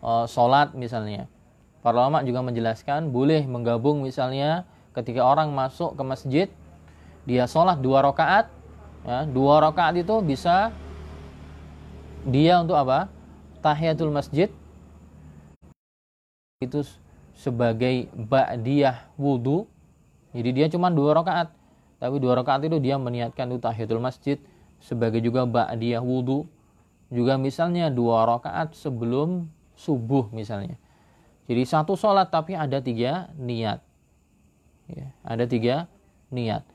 uh, 0.00 0.24
sholat 0.30 0.72
misalnya. 0.78 1.26
Para 1.82 1.98
ulama 1.98 2.22
juga 2.22 2.46
menjelaskan 2.46 3.10
boleh 3.10 3.42
menggabung 3.42 4.06
misalnya 4.06 4.62
ketika 4.94 5.26
orang 5.26 5.50
masuk 5.50 5.98
ke 5.98 6.02
masjid 6.06 6.48
dia 7.26 7.50
sholat 7.50 7.82
dua 7.82 8.06
rakaat 8.06 8.46
ya, 9.02 9.26
dua 9.26 9.58
rakaat 9.66 9.98
itu 9.98 10.14
bisa 10.22 10.70
dia 12.22 12.62
untuk 12.62 12.78
apa? 12.78 13.10
Tahiyatul 13.58 14.14
masjid. 14.14 14.46
Itu 16.62 16.86
sebagai 17.34 18.06
ba'diyah 18.14 19.10
wudhu 19.18 19.66
jadi 20.32 20.50
dia 20.54 20.66
cuma 20.72 20.88
dua 20.88 21.20
rakaat 21.20 21.52
tapi 22.02 22.18
dua 22.18 22.34
rakaat 22.42 22.66
itu 22.66 22.82
dia 22.82 22.98
meniatkan 22.98 23.46
untuk 23.46 23.70
tahiyatul 23.70 24.02
masjid 24.02 24.42
sebagai 24.82 25.22
juga 25.22 25.46
ba'diyah 25.46 26.02
wudhu 26.02 26.50
juga 27.14 27.38
misalnya 27.38 27.86
dua 27.94 28.26
rakaat 28.26 28.74
sebelum 28.74 29.46
subuh 29.78 30.26
misalnya 30.34 30.74
jadi 31.46 31.62
satu 31.62 31.94
sholat 31.94 32.34
tapi 32.34 32.58
ada 32.58 32.82
tiga 32.82 33.30
niat 33.38 33.78
ya, 34.90 35.06
ada 35.22 35.46
tiga 35.46 35.86
niat 36.34 36.66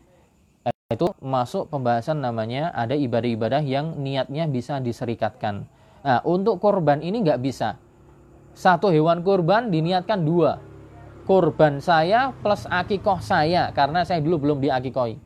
itu 0.87 1.11
masuk 1.19 1.67
pembahasan 1.67 2.23
namanya 2.23 2.71
ada 2.71 2.95
ibadah-ibadah 2.95 3.59
yang 3.59 3.99
niatnya 3.99 4.47
bisa 4.47 4.79
diserikatkan. 4.79 5.67
Nah, 5.99 6.23
untuk 6.23 6.63
korban 6.63 7.03
ini 7.03 7.27
nggak 7.27 7.43
bisa. 7.43 7.75
Satu 8.55 8.87
hewan 8.87 9.19
korban 9.19 9.67
diniatkan 9.67 10.23
dua. 10.23 10.63
Korban 11.27 11.83
saya 11.83 12.31
plus 12.31 12.63
akikoh 12.63 13.19
saya 13.19 13.75
karena 13.75 14.07
saya 14.07 14.23
dulu 14.23 14.47
belum 14.47 14.63
diakikoi. 14.63 15.19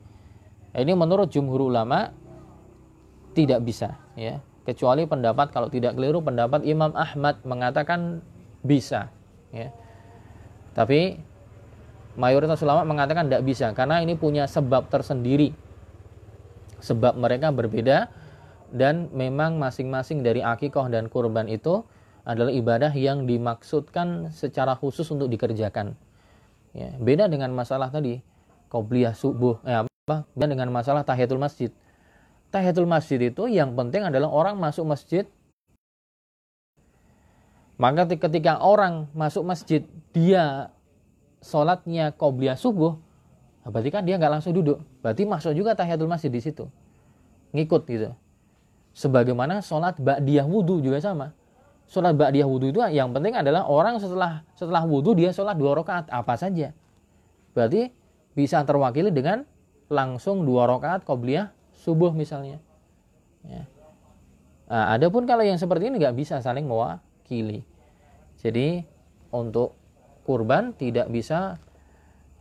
Ini 0.74 0.94
menurut 0.98 1.30
jumhur 1.30 1.70
ulama 1.70 2.10
tidak 3.38 3.62
bisa, 3.62 4.02
ya. 4.18 4.42
Kecuali 4.66 5.06
pendapat 5.06 5.54
kalau 5.54 5.70
tidak 5.70 5.94
keliru 5.94 6.26
pendapat 6.26 6.66
Imam 6.66 6.90
Ahmad 6.98 7.46
mengatakan 7.46 8.26
bisa, 8.66 9.14
ya. 9.54 9.70
Tapi 10.74 11.22
mayoritas 12.18 12.60
ulama 12.66 12.84
mengatakan 12.84 13.30
tidak 13.30 13.44
bisa 13.46 13.72
karena 13.72 14.04
ini 14.04 14.18
punya 14.20 14.44
sebab 14.50 14.92
tersendiri 14.92 15.56
sebab 16.84 17.16
mereka 17.16 17.54
berbeda 17.54 18.10
dan 18.72 19.08
memang 19.14 19.60
masing-masing 19.60 20.24
dari 20.24 20.42
akikoh 20.44 20.88
dan 20.92 21.08
kurban 21.08 21.48
itu 21.48 21.84
adalah 22.24 22.54
ibadah 22.54 22.94
yang 22.94 23.26
dimaksudkan 23.26 24.30
secara 24.30 24.78
khusus 24.78 25.08
untuk 25.10 25.28
dikerjakan 25.28 25.98
ya, 26.74 26.94
beda 27.02 27.28
dengan 27.28 27.54
masalah 27.54 27.90
tadi 27.90 28.22
qobliyah 28.70 29.18
subuh 29.18 29.58
eh, 29.66 29.84
apa 29.84 30.30
beda 30.38 30.48
dengan 30.58 30.70
masalah 30.70 31.02
tahiyatul 31.02 31.42
masjid 31.42 31.74
tahiyatul 32.54 32.90
masjid 32.90 33.18
itu 33.18 33.50
yang 33.50 33.74
penting 33.74 34.06
adalah 34.06 34.30
orang 34.30 34.62
masuk 34.62 34.86
masjid 34.86 35.26
maka 37.82 38.06
ketika 38.06 38.62
orang 38.62 39.10
masuk 39.18 39.42
masjid 39.42 39.82
dia 40.14 40.70
sholatnya 41.42 42.14
qobliyah 42.14 42.54
subuh, 42.54 43.02
berarti 43.66 43.90
kan 43.90 44.06
dia 44.06 44.22
nggak 44.22 44.38
langsung 44.38 44.54
duduk. 44.54 44.86
Berarti 45.02 45.26
masuk 45.26 45.58
juga 45.58 45.74
tahiyatul 45.74 46.06
masjid 46.06 46.30
di 46.30 46.38
situ. 46.46 46.70
Ngikut 47.58 47.90
gitu. 47.90 48.14
Sebagaimana 48.94 49.66
sholat 49.66 49.98
ba'diyah 49.98 50.46
wudhu 50.46 50.78
juga 50.78 51.02
sama. 51.02 51.34
Sholat 51.92 52.16
ba'diyah 52.16 52.48
wudhu 52.48 52.72
itu 52.72 52.80
yang 52.96 53.12
penting 53.12 53.36
adalah 53.36 53.68
orang 53.68 54.00
setelah 54.00 54.48
setelah 54.56 54.88
wudhu 54.88 55.12
dia 55.12 55.36
sholat 55.36 55.60
dua 55.60 55.76
rakaat 55.76 56.08
apa 56.08 56.40
saja. 56.40 56.72
Berarti 57.52 57.92
bisa 58.32 58.64
terwakili 58.64 59.12
dengan 59.12 59.44
langsung 59.92 60.48
dua 60.48 60.72
rakaat 60.72 61.04
qobliyah 61.04 61.52
subuh 61.76 62.16
misalnya. 62.16 62.64
Ya. 63.44 63.68
Nah, 64.72 64.96
adapun 64.96 65.28
kalau 65.28 65.44
yang 65.44 65.60
seperti 65.60 65.92
ini 65.92 66.00
nggak 66.00 66.16
bisa 66.16 66.40
saling 66.40 66.64
mewakili. 66.64 67.68
Jadi 68.40 68.88
untuk 69.36 69.76
kurban 70.24 70.72
tidak 70.80 71.12
bisa 71.12 71.60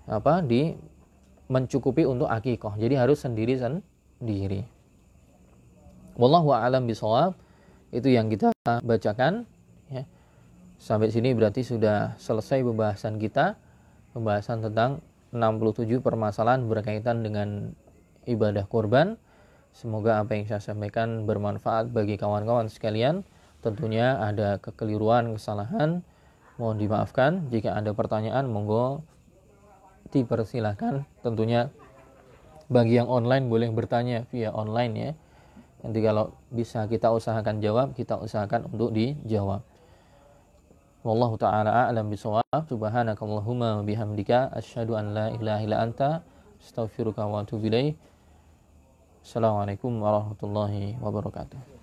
apa 0.07 0.47
di 0.47 0.79
mencukupi 1.51 2.07
untuk 2.07 2.31
akikoh. 2.31 2.79
Jadi 2.79 2.95
harus 2.95 3.19
sendiri 3.19 3.59
sendiri. 3.59 4.63
Wallahu 6.15 6.55
a'lam 6.55 6.87
bisawab. 6.87 7.35
Itu 7.91 8.11
yang 8.11 8.31
kita 8.31 8.55
bacakan 8.65 9.47
ya. 9.91 10.07
Sampai 10.81 11.13
sini 11.13 11.37
berarti 11.37 11.61
sudah 11.61 12.17
selesai 12.17 12.65
pembahasan 12.65 13.21
kita 13.21 13.59
pembahasan 14.15 14.63
tentang 14.65 15.03
67 15.31 16.03
permasalahan 16.03 16.67
berkaitan 16.67 17.23
dengan 17.23 17.75
ibadah 18.27 18.67
kurban. 18.67 19.15
Semoga 19.71 20.19
apa 20.19 20.35
yang 20.35 20.51
saya 20.51 20.59
sampaikan 20.59 21.31
bermanfaat 21.31 21.95
bagi 21.95 22.19
kawan-kawan 22.19 22.67
sekalian. 22.67 23.23
Tentunya 23.63 24.19
ada 24.19 24.59
kekeliruan, 24.59 25.39
kesalahan, 25.39 26.03
mohon 26.59 26.77
dimaafkan. 26.81 27.47
Jika 27.55 27.79
ada 27.79 27.95
pertanyaan, 27.95 28.51
monggo 28.51 29.07
dipersilahkan. 30.11 31.07
Tentunya 31.23 31.71
bagi 32.67 32.99
yang 32.99 33.07
online 33.07 33.47
boleh 33.47 33.71
bertanya 33.71 34.27
via 34.35 34.51
online 34.51 34.95
ya. 34.99 35.13
Nanti 35.81 35.99
kalau 36.05 36.37
bisa 36.53 36.85
kita 36.85 37.09
usahakan 37.09 37.65
jawab, 37.65 37.97
kita 37.97 38.21
usahakan 38.21 38.69
untuk 38.69 38.93
dijawab. 38.93 39.65
Wallahu 41.01 41.41
taala 41.41 41.89
a'lam 41.89 42.13
bisawab. 42.13 42.45
Subhanakallahumma 42.69 43.81
bihamdika 43.89 44.53
asyhadu 44.53 45.01
an 45.01 45.17
la 45.17 45.27
ilaha 45.33 45.61
illa 45.65 45.77
anta 45.81 46.21
astaghfiruka 46.61 47.25
wa 47.25 47.41
atubu. 47.41 47.73
Assalamualaikum 49.25 49.97
warahmatullahi 50.01 51.01
wabarakatuh. 51.01 51.80